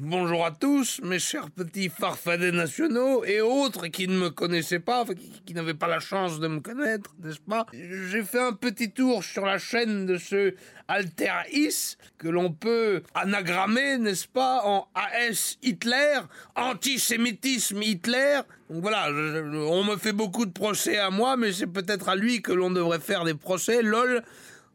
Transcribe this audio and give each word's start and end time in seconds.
Bonjour 0.00 0.46
à 0.46 0.52
tous, 0.52 1.00
mes 1.02 1.18
chers 1.18 1.50
petits 1.50 1.88
farfadets 1.88 2.52
nationaux 2.52 3.24
et 3.24 3.40
autres 3.40 3.88
qui 3.88 4.06
ne 4.06 4.16
me 4.16 4.30
connaissaient 4.30 4.78
pas, 4.78 5.04
qui, 5.04 5.42
qui 5.44 5.54
n'avaient 5.54 5.74
pas 5.74 5.88
la 5.88 5.98
chance 5.98 6.38
de 6.38 6.46
me 6.46 6.60
connaître, 6.60 7.16
n'est-ce 7.20 7.40
pas? 7.40 7.66
J'ai 7.72 8.22
fait 8.22 8.40
un 8.40 8.52
petit 8.52 8.92
tour 8.92 9.24
sur 9.24 9.44
la 9.44 9.58
chaîne 9.58 10.06
de 10.06 10.16
ce 10.16 10.54
Alteris 10.86 11.96
que 12.16 12.28
l'on 12.28 12.52
peut 12.52 13.02
anagrammer, 13.12 13.98
n'est-ce 13.98 14.28
pas, 14.28 14.62
en 14.64 14.86
AS 14.94 15.58
Hitler, 15.64 16.20
antisémitisme 16.54 17.82
Hitler. 17.82 18.42
Donc 18.70 18.82
voilà, 18.82 19.08
on 19.10 19.82
me 19.82 19.96
fait 19.96 20.12
beaucoup 20.12 20.46
de 20.46 20.52
procès 20.52 20.98
à 20.98 21.10
moi, 21.10 21.36
mais 21.36 21.52
c'est 21.52 21.66
peut-être 21.66 22.08
à 22.08 22.14
lui 22.14 22.40
que 22.40 22.52
l'on 22.52 22.70
devrait 22.70 23.00
faire 23.00 23.24
des 23.24 23.34
procès, 23.34 23.82
lol. 23.82 24.22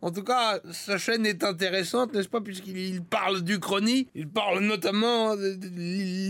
En 0.04 0.12
tout 0.12 0.24
cas, 0.24 0.60
sa 0.74 0.98
chaîne 0.98 1.26
est 1.26 1.46
intéressante, 1.46 2.14
n'est-ce 2.14 2.28
pas, 2.28 2.42
puisqu'il 2.42 2.78
il 2.78 3.02
parle 3.02 3.42
d'Uchronie, 3.42 4.10
il 4.16 4.28
parle 4.28 4.60
notamment 4.60 5.38
de, 5.38 5.58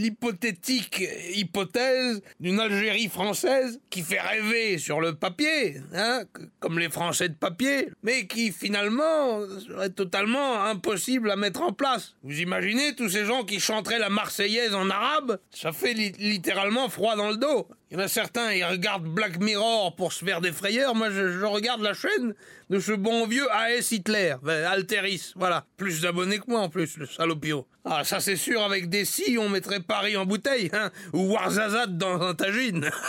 l'hypothétique 0.04 1.04
hypothèse 1.34 2.22
d'une 2.40 2.60
Algérie 2.60 3.08
française 3.10 3.80
qui 3.90 4.04
fait 4.04 4.20
rêver 4.20 4.78
sur 4.78 5.02
le 5.02 5.16
papier, 5.16 5.78
hein, 5.96 6.22
comme 6.60 6.78
les 6.78 6.90
Français 6.90 7.30
de 7.30 7.34
papier, 7.34 7.90
mais 8.04 8.28
qui 8.28 8.52
finalement 8.52 9.40
serait 9.68 9.90
totalement 9.90 10.64
impossible 10.66 11.32
à 11.32 11.36
mettre 11.36 11.64
en 11.64 11.74
place. 11.74 12.14
Vous 12.22 12.40
imaginez 12.42 12.94
tous 12.96 13.10
ces 13.10 13.26
gens 13.26 13.44
qui 13.44 13.60
chanteraient 13.60 13.98
la 13.98 14.10
Marseillaise 14.10 14.76
en 14.76 14.90
arabe 14.92 15.40
Ça 15.50 15.72
fait 15.72 15.94
li- 15.94 16.14
littéralement 16.20 16.90
froid 16.90 17.16
dans 17.16 17.32
le 17.32 17.38
dos. 17.38 17.68
Il 17.94 18.00
y 18.00 18.02
en 18.02 18.06
a 18.06 18.08
certains, 18.08 18.52
ils 18.54 18.66
regardent 18.66 19.06
Black 19.06 19.40
Mirror 19.40 19.96
pour 19.96 20.14
se 20.14 20.26
faire 20.26 20.42
des 20.42 20.52
frayeurs. 20.52 20.96
Moi, 20.96 21.12
je, 21.12 21.46
regarde 21.46 21.84
la 21.84 21.94
chaîne 21.94 22.34
de 22.72 22.80
ce 22.80 22.92
bon 22.92 23.28
vieux 23.28 23.46
AS 23.52 23.92
Hitler, 23.92 24.34
Alteris, 24.68 25.34
voilà. 25.36 25.68
Plus 25.78 26.02
d'abonnés 26.02 26.40
que 26.40 26.46
moi 26.48 26.62
en 26.62 26.70
plus, 26.70 26.98
le 26.98 27.06
salopio. 27.06 27.68
Ah, 27.86 28.04
ça 28.04 28.20
c'est 28.20 28.36
sûr, 28.36 28.64
avec 28.64 28.90
des 28.90 29.06
si, 29.06 29.38
on 29.40 29.48
mettrait 29.48 29.80
Paris 29.80 30.18
en 30.18 30.26
bouteille, 30.26 30.72
hein, 30.74 30.90
ou 31.14 31.34
Warzazat 31.34 31.86
dans 31.86 32.20
un 32.20 32.34
tagine. 32.34 32.90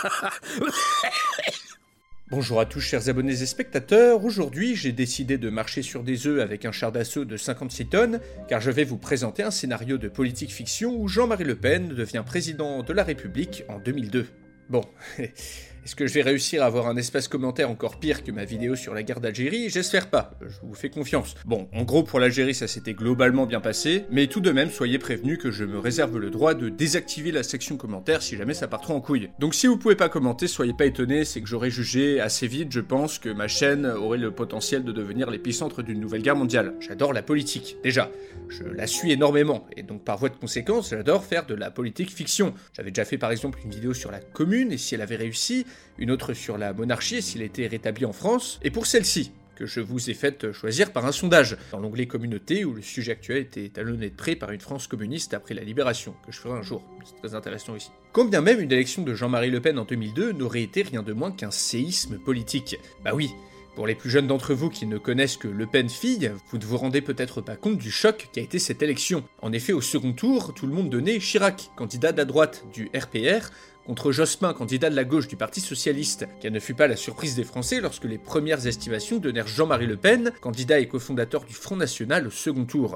Bonjour 2.31 2.61
à 2.61 2.67
tous 2.67 2.81
chers 2.81 3.09
abonnés 3.09 3.41
et 3.41 3.47
spectateurs, 3.47 4.23
aujourd'hui 4.23 4.77
j'ai 4.77 4.93
décidé 4.93 5.39
de 5.39 5.49
marcher 5.49 5.81
sur 5.81 6.03
des 6.03 6.27
œufs 6.27 6.43
avec 6.43 6.67
un 6.67 6.73
char 6.73 6.93
d'assaut 6.93 7.25
de 7.25 7.39
56 7.39 7.87
tonnes, 7.87 8.21
car 8.49 8.61
je 8.61 8.71
vais 8.71 8.85
vous 8.85 8.99
présenter 8.99 9.43
un 9.43 9.51
scénario 9.51 9.97
de 9.97 10.09
politique 10.09 10.53
fiction 10.53 10.95
où 10.95 11.09
Jean-Marie 11.09 11.45
Le 11.45 11.57
Pen 11.57 11.89
devient 11.89 12.25
président 12.27 12.83
de 12.83 12.93
la 12.93 13.05
République 13.05 13.65
en 13.69 13.79
2002. 13.79 14.27
Bon, 14.69 14.85
est-ce 15.85 15.95
que 15.95 16.07
je 16.07 16.15
vais 16.15 16.23
réussir 16.23 16.63
à 16.63 16.67
avoir 16.67 16.87
un 16.87 16.97
espace 16.97 17.29
commentaire 17.29 17.71
encore 17.71 17.99
pire 17.99 18.25
que 18.25 18.31
ma 18.31 18.45
vidéo 18.45 18.75
sur 18.75 18.95
la 18.95 19.03
guerre 19.03 19.21
d'Algérie? 19.21 19.69
J'espère 19.69 20.09
pas, 20.09 20.31
je 20.41 20.57
vous 20.63 20.75
fais 20.75 20.89
confiance. 20.89 21.35
Bon, 21.45 21.69
en 21.75 21.83
gros 21.83 22.03
pour 22.03 22.21
l'Algérie 22.21 22.55
ça 22.55 22.67
s'était 22.67 22.95
globalement 22.95 23.45
bien 23.45 23.61
passé, 23.61 24.05
mais 24.11 24.27
tout 24.27 24.41
de 24.41 24.51
même 24.51 24.71
soyez 24.71 24.99
prévenus 24.99 25.39
que 25.39 25.51
je 25.51 25.65
me 25.65 25.79
réserve 25.79 26.19
le 26.19 26.31
droit 26.31 26.55
de 26.55 26.71
désactiver 26.71 27.33
la 27.33 27.43
section 27.43 27.77
commentaire 27.77 28.23
si 28.23 28.37
jamais 28.37 28.55
ça 28.55 28.67
part 28.67 28.81
trop 28.81 28.95
en 28.95 29.01
couille. 29.01 29.29
Donc 29.39 29.55
si 29.55 29.67
vous 29.67 29.77
pouvez 29.77 29.95
pas 29.95 30.09
commenter, 30.09 30.47
soyez 30.47 30.73
pas 30.73 30.87
étonnés, 30.87 31.25
c'est 31.27 31.43
que 31.43 31.49
j'aurais 31.49 31.71
jugé 31.71 32.19
assez 32.21 32.47
vite, 32.47 32.73
je 32.73 32.81
pense, 32.81 33.19
que 33.19 33.29
ma 33.29 33.49
chaîne 33.49 33.85
aurait 33.87 34.19
le 34.19 34.31
potentiel 34.31 34.85
de 34.85 34.93
devenir 34.93 35.31
l'épicentre 35.31 35.83
d'une 35.83 36.01
nouvelle 36.01 36.23
guerre 36.23 36.37
mondiale. 36.37 36.75
J'adore 36.81 37.13
la 37.13 37.23
politique, 37.23 37.77
déjà. 37.83 38.11
Je 38.49 38.65
la 38.65 38.87
suis 38.87 39.13
énormément, 39.13 39.67
et 39.77 39.83
donc 39.83 40.03
par 40.03 40.17
voie 40.17 40.29
de 40.29 40.37
conséquence, 40.37 40.91
j'adore 40.91 41.25
faire 41.25 41.47
de 41.47 41.55
la 41.55 41.71
politique 41.71 42.11
fiction. 42.11 42.55
J'avais 42.75 42.91
déjà 42.91 43.05
fait 43.05 43.19
par 43.19 43.31
exemple 43.31 43.59
une 43.65 43.71
vidéo 43.71 43.93
sur 43.95 44.11
la 44.11 44.21
commune, 44.21 44.73
et 44.73 44.79
si 44.79 44.95
elle 44.95 45.03
avait 45.03 45.17
réussi, 45.17 45.67
une 45.99 46.11
autre 46.11 46.35
sur 46.35 46.59
la 46.59 46.73
monarchie, 46.73 47.23
s'il 47.23 47.43
était 47.43 47.67
rétabli 47.67 48.05
en 48.05 48.13
France, 48.13 48.59
et 48.63 48.71
pour 48.71 48.87
celle-ci, 48.87 49.33
que 49.55 49.67
je 49.67 49.81
vous 49.81 50.11
ai 50.11 50.15
fait 50.15 50.53
choisir 50.53 50.93
par 50.93 51.07
un 51.07 51.13
sondage, 51.13 51.57
dans 51.71 51.79
l'onglet 51.79 52.07
communauté 52.07 52.65
où 52.65 52.73
le 52.73 52.83
sujet 52.83 53.13
actuel 53.13 53.39
était 53.39 53.69
talonné 53.69 54.11
de 54.11 54.15
près 54.15 54.37
par 54.37 54.51
une 54.51 54.61
France 54.61 54.87
communiste 54.87 55.35
après 55.35 55.55
la 55.55 55.63
libération, 55.63 56.15
que 56.27 56.33
je 56.33 56.41
ferai 56.41 56.59
un 56.59 56.63
jour. 56.63 56.83
C'est 57.05 57.17
très 57.17 57.35
intéressant 57.35 57.75
aussi. 57.75 57.91
Quand 58.13 58.25
bien 58.25 58.41
même 58.41 58.61
une 58.61 58.73
élection 58.73 59.03
de 59.03 59.15
Jean-Marie 59.15 59.51
Le 59.51 59.61
Pen 59.61 59.79
en 59.79 59.85
2002 59.85 60.33
n'aurait 60.33 60.63
été 60.63 60.83
rien 60.83 61.03
de 61.03 61.13
moins 61.13 61.33
qu'un 61.33 61.51
séisme 61.51 62.19
politique. 62.19 62.77
Bah 63.05 63.13
oui, 63.15 63.31
pour 63.75 63.87
les 63.89 63.95
plus 63.95 64.11
jeunes 64.11 64.29
d'entre 64.29 64.55
vous 64.55 64.71
qui 64.71 64.87
ne 64.87 64.99
connaissent 64.99 65.37
que 65.37 65.49
Le 65.49 65.67
Pen 65.67 65.89
fille, 65.89 66.31
vous 66.51 66.59
ne 66.59 66.65
vous 66.65 66.77
rendez 66.77 67.01
peut-être 67.01 67.41
pas 67.41 67.57
compte 67.57 67.79
du 67.79 67.91
choc 67.91 68.29
qu'a 68.33 68.41
été 68.41 68.59
cette 68.59 68.83
élection. 68.83 69.25
En 69.43 69.53
effet, 69.53 69.73
au 69.73 69.81
second 69.81 70.13
tour, 70.13 70.55
tout 70.55 70.67
le 70.67 70.73
monde 70.73 70.91
donnait 70.91 71.19
Chirac, 71.19 71.71
candidat 71.77 72.13
de 72.13 72.19
la 72.19 72.25
droite 72.25 72.65
du 72.73 72.89
RPR, 72.97 73.51
contre 73.87 74.13
Jospin, 74.13 74.53
candidat 74.53 74.91
de 74.91 74.97
la 74.97 75.05
gauche 75.05 75.29
du 75.29 75.37
Parti 75.37 75.61
Socialiste. 75.61 76.27
Quelle 76.41 76.53
ne 76.53 76.61
fut 76.61 76.75
pas 76.75 76.87
la 76.87 76.97
surprise 76.97 77.35
des 77.35 77.45
Français 77.45 77.81
lorsque 77.81 78.05
les 78.05 78.19
premières 78.19 78.67
estimations 78.67 79.19
donnèrent 79.19 79.47
Jean-Marie 79.47 79.87
Le 79.87 79.97
Pen, 79.97 80.33
candidat 80.41 80.79
et 80.81 80.89
cofondateur 80.89 81.45
du 81.45 81.55
Front 81.55 81.77
National 81.77 82.27
au 82.27 82.31
second 82.31 82.65
tour. 82.65 82.95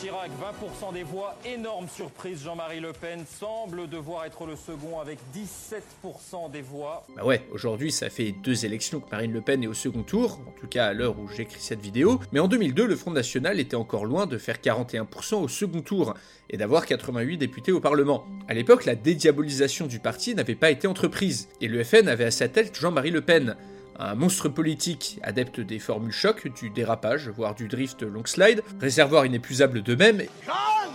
Chirac, 0.00 0.30
20% 0.30 0.92
des 0.92 1.04
voix. 1.04 1.36
Énorme 1.46 1.88
surprise, 1.88 2.42
Jean-Marie 2.44 2.80
Le 2.80 2.92
Pen 2.92 3.24
semble 3.40 3.88
devoir 3.88 4.26
être 4.26 4.44
le 4.44 4.54
second 4.54 5.00
avec 5.00 5.18
17% 5.34 6.50
des 6.50 6.60
voix. 6.60 7.06
Bah 7.16 7.24
ouais, 7.24 7.46
aujourd'hui 7.50 7.90
ça 7.90 8.10
fait 8.10 8.32
deux 8.32 8.66
élections 8.66 9.00
que 9.00 9.10
Marine 9.10 9.32
Le 9.32 9.40
Pen 9.40 9.62
est 9.62 9.66
au 9.66 9.74
second 9.74 10.02
tour, 10.02 10.40
en 10.46 10.60
tout 10.60 10.66
cas 10.66 10.88
à 10.88 10.92
l'heure 10.92 11.18
où 11.18 11.28
j'écris 11.28 11.60
cette 11.60 11.80
vidéo, 11.80 12.20
mais 12.32 12.40
en 12.40 12.48
2002 12.48 12.84
le 12.84 12.94
Front 12.94 13.10
National 13.10 13.58
était 13.58 13.74
encore 13.74 14.04
loin 14.04 14.26
de 14.26 14.36
faire 14.36 14.56
41% 14.56 15.36
au 15.36 15.48
second 15.48 15.80
tour 15.80 16.12
et 16.50 16.58
d'avoir 16.58 16.84
88 16.84 17.38
députés 17.38 17.72
au 17.72 17.80
Parlement. 17.80 18.26
À 18.48 18.54
l'époque, 18.54 18.84
la 18.84 18.96
dédiabolisation 18.96 19.86
du 19.86 19.98
parti 19.98 20.34
n'avait 20.34 20.54
pas 20.54 20.70
été 20.70 20.86
entreprise, 20.86 21.48
et 21.62 21.68
le 21.68 21.82
FN 21.82 22.08
avait 22.08 22.26
à 22.26 22.30
sa 22.30 22.48
tête 22.48 22.78
Jean-Marie 22.78 23.10
Le 23.10 23.22
Pen, 23.22 23.56
un 23.98 24.14
monstre 24.14 24.48
politique, 24.48 25.18
adepte 25.22 25.60
des 25.60 25.78
formules 25.78 26.12
choc, 26.12 26.48
du 26.60 26.70
dérapage, 26.70 27.28
voire 27.28 27.54
du 27.54 27.68
drift 27.68 28.02
long 28.02 28.24
slide, 28.24 28.62
réservoir 28.80 29.26
inépuisable 29.26 29.82
d'eux-mêmes, 29.82 30.22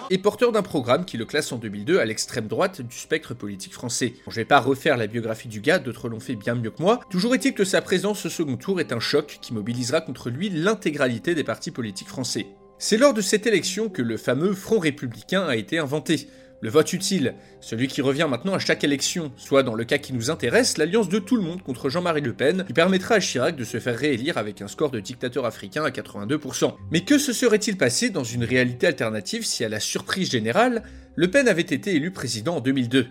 et 0.09 0.17
porteur 0.17 0.51
d'un 0.51 0.61
programme 0.61 1.05
qui 1.05 1.17
le 1.17 1.25
classe 1.25 1.51
en 1.51 1.57
2002 1.57 1.99
à 1.99 2.05
l'extrême 2.05 2.47
droite 2.47 2.81
du 2.81 2.97
spectre 2.97 3.33
politique 3.33 3.73
français. 3.73 4.13
Bon, 4.25 4.31
je 4.31 4.35
vais 4.35 4.45
pas 4.45 4.59
refaire 4.59 4.97
la 4.97 5.07
biographie 5.07 5.47
du 5.47 5.61
gars, 5.61 5.79
d'autres 5.79 6.09
l'ont 6.09 6.19
fait 6.19 6.35
bien 6.35 6.53
mieux 6.53 6.71
que 6.71 6.81
moi. 6.81 6.99
Toujours 7.09 7.33
est-il 7.33 7.53
que 7.53 7.63
sa 7.63 7.81
présence 7.81 8.25
au 8.25 8.29
second 8.29 8.57
tour 8.57 8.81
est 8.81 8.91
un 8.91 8.99
choc 8.99 9.39
qui 9.41 9.53
mobilisera 9.53 10.01
contre 10.01 10.29
lui 10.29 10.49
l'intégralité 10.49 11.33
des 11.33 11.45
partis 11.45 11.71
politiques 11.71 12.09
français. 12.09 12.47
C'est 12.77 12.97
lors 12.97 13.13
de 13.13 13.21
cette 13.21 13.45
élection 13.45 13.89
que 13.89 14.01
le 14.01 14.17
fameux 14.17 14.53
Front 14.53 14.79
républicain 14.79 15.43
a 15.43 15.55
été 15.55 15.77
inventé. 15.77 16.27
Le 16.63 16.69
vote 16.69 16.93
utile, 16.93 17.33
celui 17.59 17.87
qui 17.87 18.03
revient 18.03 18.27
maintenant 18.29 18.53
à 18.53 18.59
chaque 18.59 18.83
élection, 18.83 19.31
soit 19.35 19.63
dans 19.63 19.73
le 19.73 19.83
cas 19.83 19.97
qui 19.97 20.13
nous 20.13 20.29
intéresse, 20.29 20.77
l'alliance 20.77 21.09
de 21.09 21.17
tout 21.17 21.35
le 21.35 21.41
monde 21.41 21.63
contre 21.63 21.89
Jean-Marie 21.89 22.21
Le 22.21 22.33
Pen, 22.33 22.65
qui 22.67 22.73
permettra 22.73 23.15
à 23.15 23.19
Chirac 23.19 23.55
de 23.55 23.63
se 23.63 23.79
faire 23.79 23.97
réélire 23.97 24.37
avec 24.37 24.61
un 24.61 24.67
score 24.67 24.91
de 24.91 24.99
dictateur 24.99 25.45
africain 25.45 25.83
à 25.83 25.89
82%. 25.89 26.75
Mais 26.91 27.01
que 27.01 27.17
se 27.17 27.33
serait-il 27.33 27.77
passé 27.77 28.11
dans 28.11 28.23
une 28.23 28.43
réalité 28.43 28.85
alternative 28.85 29.43
si, 29.43 29.65
à 29.65 29.69
la 29.69 29.79
surprise 29.79 30.29
générale, 30.29 30.83
Le 31.15 31.31
Pen 31.31 31.47
avait 31.47 31.61
été 31.63 31.95
élu 31.95 32.11
président 32.11 32.57
en 32.57 32.61
2002 32.61 33.07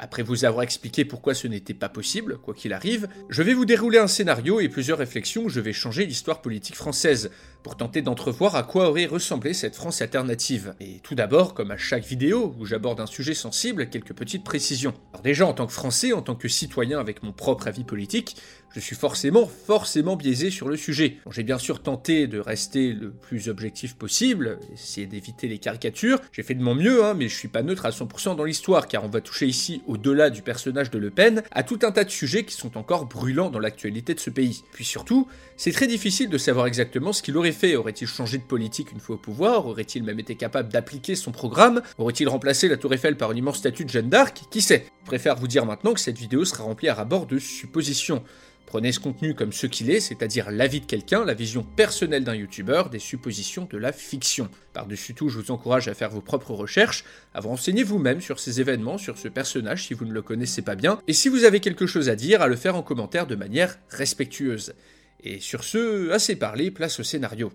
après 0.00 0.22
vous 0.22 0.46
avoir 0.46 0.62
expliqué 0.62 1.04
pourquoi 1.04 1.34
ce 1.34 1.46
n'était 1.46 1.74
pas 1.74 1.90
possible, 1.90 2.38
quoi 2.38 2.54
qu'il 2.54 2.72
arrive, 2.72 3.06
je 3.28 3.42
vais 3.42 3.52
vous 3.52 3.66
dérouler 3.66 3.98
un 3.98 4.06
scénario 4.06 4.58
et 4.58 4.68
plusieurs 4.68 4.96
réflexions 4.96 5.44
où 5.44 5.48
je 5.50 5.60
vais 5.60 5.74
changer 5.74 6.06
l'histoire 6.06 6.40
politique 6.40 6.74
française, 6.74 7.30
pour 7.62 7.76
tenter 7.76 8.02
d'entrevoir 8.02 8.56
à 8.56 8.62
quoi 8.62 8.88
aurait 8.88 9.06
ressemblé 9.06 9.54
cette 9.54 9.76
France 9.76 10.02
alternative. 10.02 10.74
Et 10.80 11.00
tout 11.02 11.14
d'abord, 11.14 11.54
comme 11.54 11.70
à 11.70 11.76
chaque 11.76 12.04
vidéo 12.04 12.54
où 12.58 12.66
j'aborde 12.66 13.00
un 13.00 13.06
sujet 13.06 13.34
sensible, 13.34 13.88
quelques 13.88 14.12
petites 14.12 14.44
précisions. 14.44 14.94
Alors 15.12 15.22
déjà, 15.22 15.46
en 15.46 15.52
tant 15.52 15.66
que 15.66 15.72
Français, 15.72 16.12
en 16.12 16.22
tant 16.22 16.34
que 16.34 16.48
citoyen 16.48 16.98
avec 16.98 17.22
mon 17.22 17.32
propre 17.32 17.68
avis 17.68 17.84
politique, 17.84 18.36
je 18.72 18.78
suis 18.78 18.94
forcément, 18.94 19.46
forcément 19.46 20.14
biaisé 20.14 20.50
sur 20.50 20.68
le 20.68 20.76
sujet. 20.76 21.16
J'ai 21.32 21.42
bien 21.42 21.58
sûr 21.58 21.82
tenté 21.82 22.28
de 22.28 22.38
rester 22.38 22.92
le 22.92 23.10
plus 23.10 23.48
objectif 23.48 23.96
possible, 23.96 24.60
essayer 24.72 25.08
d'éviter 25.08 25.48
les 25.48 25.58
caricatures. 25.58 26.20
J'ai 26.32 26.44
fait 26.44 26.54
de 26.54 26.62
mon 26.62 26.76
mieux, 26.76 27.04
hein, 27.04 27.14
mais 27.14 27.28
je 27.28 27.34
suis 27.34 27.48
pas 27.48 27.62
neutre 27.62 27.84
à 27.84 27.90
100% 27.90 28.36
dans 28.36 28.44
l'histoire, 28.44 28.86
car 28.86 29.04
on 29.04 29.08
va 29.08 29.20
toucher 29.20 29.46
ici, 29.46 29.82
au-delà 29.88 30.30
du 30.30 30.42
personnage 30.42 30.90
de 30.90 30.98
Le 30.98 31.10
Pen, 31.10 31.42
à 31.50 31.64
tout 31.64 31.80
un 31.82 31.90
tas 31.90 32.04
de 32.04 32.10
sujets 32.10 32.44
qui 32.44 32.54
sont 32.54 32.78
encore 32.78 33.06
brûlants 33.06 33.50
dans 33.50 33.58
l'actualité 33.58 34.14
de 34.14 34.20
ce 34.20 34.30
pays. 34.30 34.62
Puis 34.72 34.84
surtout, 34.84 35.26
c'est 35.56 35.72
très 35.72 35.88
difficile 35.88 36.30
de 36.30 36.38
savoir 36.38 36.66
exactement 36.66 37.12
ce 37.12 37.22
qu'il 37.22 37.36
aurait 37.36 37.49
fait. 37.52 37.76
Aurait-il 37.76 38.06
changé 38.06 38.38
de 38.38 38.42
politique 38.42 38.92
une 38.92 39.00
fois 39.00 39.16
au 39.16 39.18
pouvoir? 39.18 39.66
Aurait-il 39.66 40.02
même 40.02 40.18
été 40.18 40.34
capable 40.34 40.70
d'appliquer 40.70 41.14
son 41.14 41.32
programme? 41.32 41.82
Aurait-il 41.98 42.28
remplacé 42.28 42.68
la 42.68 42.76
Tour 42.76 42.94
Eiffel 42.94 43.16
par 43.16 43.32
une 43.32 43.38
immense 43.38 43.58
statue 43.58 43.84
de 43.84 43.90
Jeanne 43.90 44.08
d'Arc? 44.08 44.42
Qui 44.50 44.60
sait? 44.60 44.86
Je 45.02 45.06
préfère 45.06 45.36
vous 45.36 45.48
dire 45.48 45.66
maintenant 45.66 45.94
que 45.94 46.00
cette 46.00 46.18
vidéo 46.18 46.44
sera 46.44 46.64
remplie 46.64 46.88
à 46.88 46.94
rabord 46.94 47.26
de 47.26 47.38
suppositions. 47.38 48.22
Prenez 48.70 48.92
ce 48.92 49.00
contenu 49.00 49.34
comme 49.34 49.52
ce 49.52 49.66
qu'il 49.66 49.90
est, 49.90 49.98
c'est-à-dire 49.98 50.52
l'avis 50.52 50.80
de 50.80 50.86
quelqu'un, 50.86 51.24
la 51.24 51.34
vision 51.34 51.64
personnelle 51.64 52.22
d'un 52.22 52.36
youtubeur, 52.36 52.88
des 52.88 53.00
suppositions 53.00 53.66
de 53.68 53.76
la 53.76 53.90
fiction. 53.90 54.48
Par-dessus 54.74 55.12
tout, 55.12 55.28
je 55.28 55.40
vous 55.40 55.50
encourage 55.50 55.88
à 55.88 55.94
faire 55.94 56.10
vos 56.10 56.20
propres 56.20 56.52
recherches, 56.52 57.04
à 57.34 57.40
vous 57.40 57.48
renseigner 57.48 57.82
vous-même 57.82 58.20
sur 58.20 58.38
ces 58.38 58.60
événements, 58.60 58.96
sur 58.96 59.18
ce 59.18 59.26
personnage 59.26 59.88
si 59.88 59.94
vous 59.94 60.04
ne 60.04 60.12
le 60.12 60.22
connaissez 60.22 60.62
pas 60.62 60.76
bien, 60.76 61.00
et 61.08 61.14
si 61.14 61.28
vous 61.28 61.42
avez 61.42 61.58
quelque 61.58 61.86
chose 61.86 62.08
à 62.08 62.14
dire, 62.14 62.42
à 62.42 62.46
le 62.46 62.54
faire 62.54 62.76
en 62.76 62.84
commentaire 62.84 63.26
de 63.26 63.34
manière 63.34 63.76
respectueuse. 63.88 64.74
Et 65.22 65.40
sur 65.40 65.64
ce, 65.64 66.10
assez 66.10 66.36
parlé, 66.36 66.70
place 66.70 67.00
au 67.00 67.02
scénario. 67.02 67.52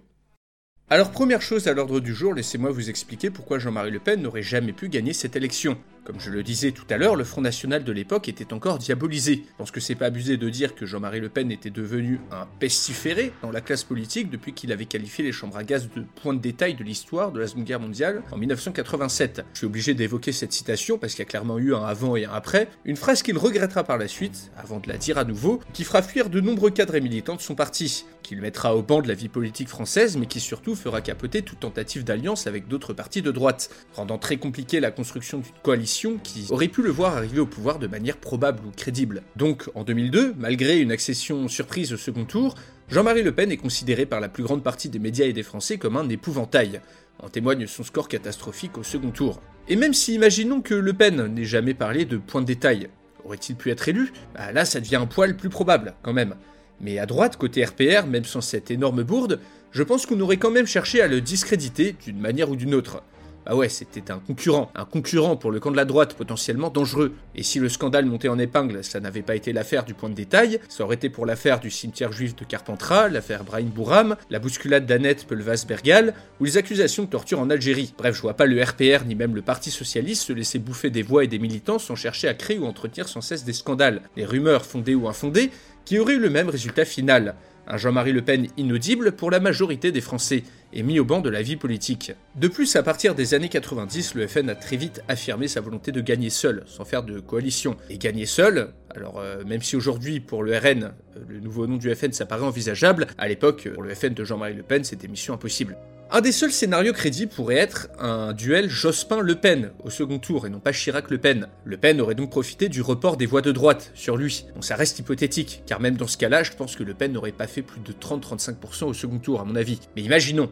Alors 0.90 1.10
première 1.12 1.42
chose 1.42 1.68
à 1.68 1.74
l'ordre 1.74 2.00
du 2.00 2.14
jour, 2.14 2.34
laissez-moi 2.34 2.70
vous 2.70 2.92
expliquer 2.92 3.32
pourquoi 3.32 3.58
Jean-Marie 3.58 3.90
Le 3.90 4.00
Pen 4.00 4.22
n'aurait 4.22 4.44
jamais 4.44 4.74
pu 4.74 4.88
gagner 4.88 5.14
cette 5.14 5.36
élection. 5.36 5.78
Comme 6.06 6.20
je 6.20 6.30
le 6.30 6.44
disais 6.44 6.72
tout 6.72 6.86
à 6.92 6.98
l'heure, 6.98 7.16
le 7.16 7.24
Front 7.24 7.42
National 7.42 7.84
de 7.84 7.92
l'époque 7.92 8.30
était 8.30 8.54
encore 8.54 8.78
diabolisé. 8.78 9.44
Je 9.44 9.58
pense 9.58 9.72
que 9.72 9.80
c'est 9.80 9.96
pas 9.96 10.06
abusé 10.06 10.38
de 10.38 10.50
dire 10.50 10.76
que 10.76 10.86
Jean-Marie 10.86 11.20
Le 11.20 11.30
Pen 11.30 11.52
était 11.52 11.72
devenu 11.72 12.20
un 12.32 12.46
pestiféré 12.60 13.34
dans 13.42 13.50
la 13.50 13.60
classe 13.60 13.84
politique 13.84 14.30
depuis 14.30 14.54
qu'il 14.54 14.72
avait 14.72 14.86
qualifié 14.86 15.24
les 15.26 15.32
chambres 15.32 15.58
à 15.58 15.64
gaz 15.64 15.90
de 15.96 16.04
point 16.22 16.36
de 16.36 16.40
détail 16.40 16.76
de 16.76 16.84
l'histoire 16.84 17.32
de 17.32 17.40
la 17.40 17.48
Seconde 17.48 17.64
Guerre 17.64 17.80
mondiale 17.80 18.22
en 18.32 18.38
1987. 18.38 19.46
Je 19.54 19.58
suis 19.58 19.66
obligé 19.66 19.96
d'évoquer 19.96 20.32
cette 20.32 20.54
citation 20.54 21.00
parce 21.00 21.14
qu'il 21.14 21.24
y 21.24 21.28
a 21.28 21.30
clairement 21.30 21.58
eu 21.58 21.74
un 21.74 21.84
avant 21.84 22.16
et 22.16 22.26
un 22.26 22.34
après, 22.34 22.70
une 22.86 22.98
phrase 22.98 23.24
qu'il 23.24 23.40
regrettera 23.40 23.84
par 23.84 23.98
la 23.98 24.08
suite, 24.08 24.52
avant 24.58 24.80
de 24.80 24.88
la 24.88 24.98
dire 24.98 25.18
à 25.18 25.24
nouveau, 25.24 25.60
qui 25.74 25.84
fera 25.84 26.04
fuir 26.04 26.30
de 26.30 26.40
nombreux 26.40 26.70
cadres 26.70 26.94
et 26.94 27.02
militants 27.02 27.36
de 27.36 27.42
son 27.42 27.56
parti, 27.56 28.06
qui 28.22 28.36
le 28.36 28.42
mettra 28.42 28.76
au 28.76 28.84
banc 28.84 29.02
de 29.02 29.08
la 29.08 29.16
vie 29.16 29.30
politique 29.30 29.70
française, 29.70 30.18
mais 30.18 30.28
qui 30.28 30.40
surtout 30.40 30.76
fera 30.76 31.02
capoter 31.02 31.42
toute 31.42 31.62
tentative 31.62 32.04
d'alliance 32.04 32.46
avec 32.46 32.68
d'autres 32.68 32.94
partis 32.94 33.24
de 33.24 33.32
droite, 33.32 33.72
rendant 33.96 34.20
très 34.20 34.38
compliqué 34.38 34.80
la 34.80 34.92
construction 34.92 35.40
d'une 35.40 35.52
coalition 35.64 35.95
qui 36.24 36.48
aurait 36.50 36.68
pu 36.68 36.82
le 36.82 36.90
voir 36.90 37.16
arriver 37.16 37.40
au 37.40 37.46
pouvoir 37.46 37.80
de 37.80 37.88
manière 37.88 38.18
probable 38.18 38.60
ou 38.68 38.72
crédible. 38.72 39.24
Donc, 39.36 39.70
en 39.76 39.84
2002, 39.84 40.36
malgré 40.38 40.80
une 40.80 40.92
accession 40.92 41.48
surprise 41.48 41.94
au 41.94 41.98
second 41.98 42.26
tour, 42.26 42.56
Jean-Marie 42.90 43.24
Le 43.24 43.32
Pen 43.32 43.52
est 43.52 43.58
considéré 43.58 44.06
par 44.06 44.20
la 44.20 44.30
plus 44.30 44.44
grande 44.44 44.64
partie 44.64 44.90
des 44.90 45.00
médias 45.00 45.26
et 45.26 45.34
des 45.34 45.44
Français 45.44 45.78
comme 45.78 45.98
un 45.98 46.10
épouvantail. 46.10 46.82
En 47.20 47.30
témoigne 47.30 47.66
son 47.66 47.84
score 47.84 48.10
catastrophique 48.10 48.78
au 48.78 48.84
second 48.84 49.12
tour. 49.12 49.42
Et 49.70 49.76
même 49.76 49.94
si 49.94 50.14
imaginons 50.14 50.62
que 50.62 50.76
Le 50.76 50.94
Pen 50.94 51.28
n'ait 51.34 51.46
jamais 51.46 51.74
parlé 51.74 52.06
de 52.06 52.18
point 52.18 52.42
de 52.42 52.46
détail, 52.46 52.90
aurait-il 53.24 53.56
pu 53.56 53.72
être 53.72 53.88
élu? 53.88 54.12
Bah 54.36 54.52
Là, 54.52 54.66
ça 54.66 54.80
devient 54.80 54.98
un 54.98 55.08
poil 55.08 55.36
plus 55.38 55.50
probable, 55.50 55.96
quand 56.04 56.14
même. 56.14 56.36
Mais 56.82 57.00
à 57.00 57.06
droite, 57.06 57.38
côté 57.38 57.64
RPR, 57.64 58.06
même 58.06 58.26
sans 58.26 58.42
cette 58.42 58.70
énorme 58.70 59.04
bourde, 59.04 59.40
je 59.72 59.84
pense 59.84 60.06
qu'on 60.06 60.20
aurait 60.20 60.38
quand 60.38 60.52
même 60.52 60.68
cherché 60.68 61.02
à 61.02 61.08
le 61.08 61.22
discréditer 61.22 61.96
d'une 62.06 62.20
manière 62.20 62.50
ou 62.50 62.56
d'une 62.56 62.76
autre. 62.76 63.02
Bah 63.46 63.56
ouais, 63.56 63.70
c'était 63.70 64.10
un 64.12 64.18
concurrent, 64.18 64.72
un 64.74 64.86
concurrent 64.86 65.36
pour 65.36 65.52
le 65.52 65.60
camp 65.60 65.70
de 65.70 65.76
la 65.76 65.86
droite 65.86 66.16
potentiellement 66.16 66.72
dangereux. 66.72 67.14
Et 67.36 67.44
si 67.44 67.60
le 67.60 67.70
scandale 67.70 68.08
montait 68.08 68.28
en 68.28 68.40
épingle, 68.40 68.84
ça 68.84 69.00
n'avait 69.00 69.22
pas 69.22 69.36
été 69.36 69.54
l'affaire 69.54 69.86
du 69.86 69.94
point 69.94 70.10
de 70.10 70.16
détail, 70.16 70.60
ça 70.68 70.84
aurait 70.84 70.96
été 70.96 71.10
pour 71.10 71.28
l'affaire 71.28 71.60
du 71.60 71.70
cimetière 71.70 72.12
juif 72.12 72.36
de 72.36 72.44
Carpentras, 72.44 73.08
l'affaire 73.10 73.44
Brahim 73.44 73.70
Bouram, 73.70 74.16
la 74.32 74.40
bousculade 74.40 74.88
d'Annette 74.88 75.28
Pelvas-Bergal, 75.28 76.16
ou 76.40 76.46
les 76.46 76.58
accusations 76.58 77.04
de 77.04 77.10
torture 77.10 77.40
en 77.40 77.52
Algérie. 77.52 77.94
Bref, 78.00 78.16
je 78.16 78.22
vois 78.22 78.34
pas 78.34 78.48
le 78.48 78.64
RPR 78.64 79.06
ni 79.06 79.14
même 79.14 79.36
le 79.36 79.44
Parti 79.44 79.70
Socialiste 79.70 80.24
se 80.24 80.34
laisser 80.34 80.58
bouffer 80.58 80.90
des 80.90 81.04
voix 81.04 81.24
et 81.24 81.28
des 81.28 81.38
militants 81.38 81.78
sans 81.78 81.96
chercher 81.96 82.28
à 82.28 82.34
créer 82.34 82.58
ou 82.58 82.66
entretenir 82.66 83.08
sans 83.08 83.22
cesse 83.22 83.46
des 83.46 83.54
scandales, 83.54 84.02
des 84.16 84.26
rumeurs 84.26 84.66
fondées 84.66 84.96
ou 84.96 85.08
infondées, 85.08 85.52
qui 85.86 86.00
auraient 86.00 86.16
eu 86.16 86.20
le 86.20 86.32
même 86.32 86.50
résultat 86.50 86.84
final. 86.84 87.36
Un 87.68 87.78
Jean-Marie 87.78 88.12
Le 88.12 88.22
Pen 88.22 88.48
inaudible 88.58 89.12
pour 89.14 89.32
la 89.32 89.40
majorité 89.40 89.92
des 89.92 90.02
Français, 90.02 90.44
et 90.76 90.84
mis 90.84 91.00
au 91.00 91.06
banc 91.06 91.22
de 91.22 91.30
la 91.30 91.42
vie 91.42 91.56
politique. 91.56 92.12
De 92.36 92.48
plus, 92.48 92.76
à 92.76 92.84
partir 92.84 93.16
des 93.16 93.34
années 93.34 93.50
90, 93.50 94.14
le 94.14 94.28
FN 94.28 94.50
a 94.50 94.56
très 94.56 94.76
vite 94.76 95.02
affirmé 95.08 95.48
sa 95.48 95.62
volonté 95.62 95.92
de 95.92 96.02
gagner 96.02 96.30
seul, 96.30 96.64
sans 96.68 96.86
faire 96.86 97.04
de 97.04 97.20
coalition. 97.20 97.78
Et 97.90 97.98
gagner 97.98 98.26
seul, 98.26 98.74
alors 98.94 99.20
euh, 99.20 99.44
même 99.46 99.62
si 99.62 99.76
aujourd'hui 99.76 100.20
pour 100.20 100.44
le 100.44 100.58
RN, 100.58 100.84
euh, 100.84 101.20
le 101.28 101.40
nouveau 101.40 101.66
nom 101.66 101.78
du 101.78 101.94
FN, 101.96 102.12
ça 102.12 102.26
paraît 102.26 102.46
envisageable, 102.46 103.08
à 103.18 103.28
l'époque, 103.28 103.70
pour 103.74 103.84
le 103.84 103.96
FN 103.96 104.14
de 104.14 104.24
Jean-Marie 104.26 104.54
Le 104.54 104.64
Pen, 104.64 104.84
c'était 104.84 105.08
mission 105.08 105.34
impossible. 105.34 105.78
Un 106.12 106.22
des 106.22 106.32
seuls 106.32 106.52
scénarios 106.52 106.94
crédibles 106.94 107.32
pourrait 107.32 107.56
être 107.56 107.88
un 108.00 108.32
duel 108.32 108.70
Jospin-Le 108.70 109.36
Pen 109.36 109.72
au 109.84 109.90
second 109.90 110.20
tour 110.20 110.46
et 110.46 110.50
non 110.50 110.60
pas 110.60 110.72
Chirac-Le 110.72 111.18
Pen. 111.18 111.48
Le 111.64 111.78
Pen 111.78 112.00
aurait 112.00 112.14
donc 112.14 112.30
profité 112.30 112.70
du 112.70 112.84
report 112.84 113.18
des 113.18 113.26
voix 113.26 113.42
de 113.42 113.52
droite 113.52 113.92
sur 113.96 114.16
lui. 114.16 114.46
Bon, 114.54 114.62
ça 114.62 114.76
reste 114.76 115.00
hypothétique, 115.00 115.64
car 115.66 115.80
même 115.80 115.98
dans 115.98 116.06
ce 116.06 116.18
cas-là, 116.18 116.44
je 116.44 116.52
pense 116.52 116.76
que 116.76 116.84
Le 116.84 116.94
Pen 116.94 117.12
n'aurait 117.12 117.32
pas 117.32 117.48
fait 117.48 117.64
plus 117.64 117.82
de 117.82 117.92
30-35% 117.92 118.86
au 118.86 118.94
second 118.94 119.18
tour, 119.18 119.42
à 119.42 119.46
mon 119.46 119.56
avis. 119.56 119.80
Mais 119.96 120.04
imaginons, 120.04 120.52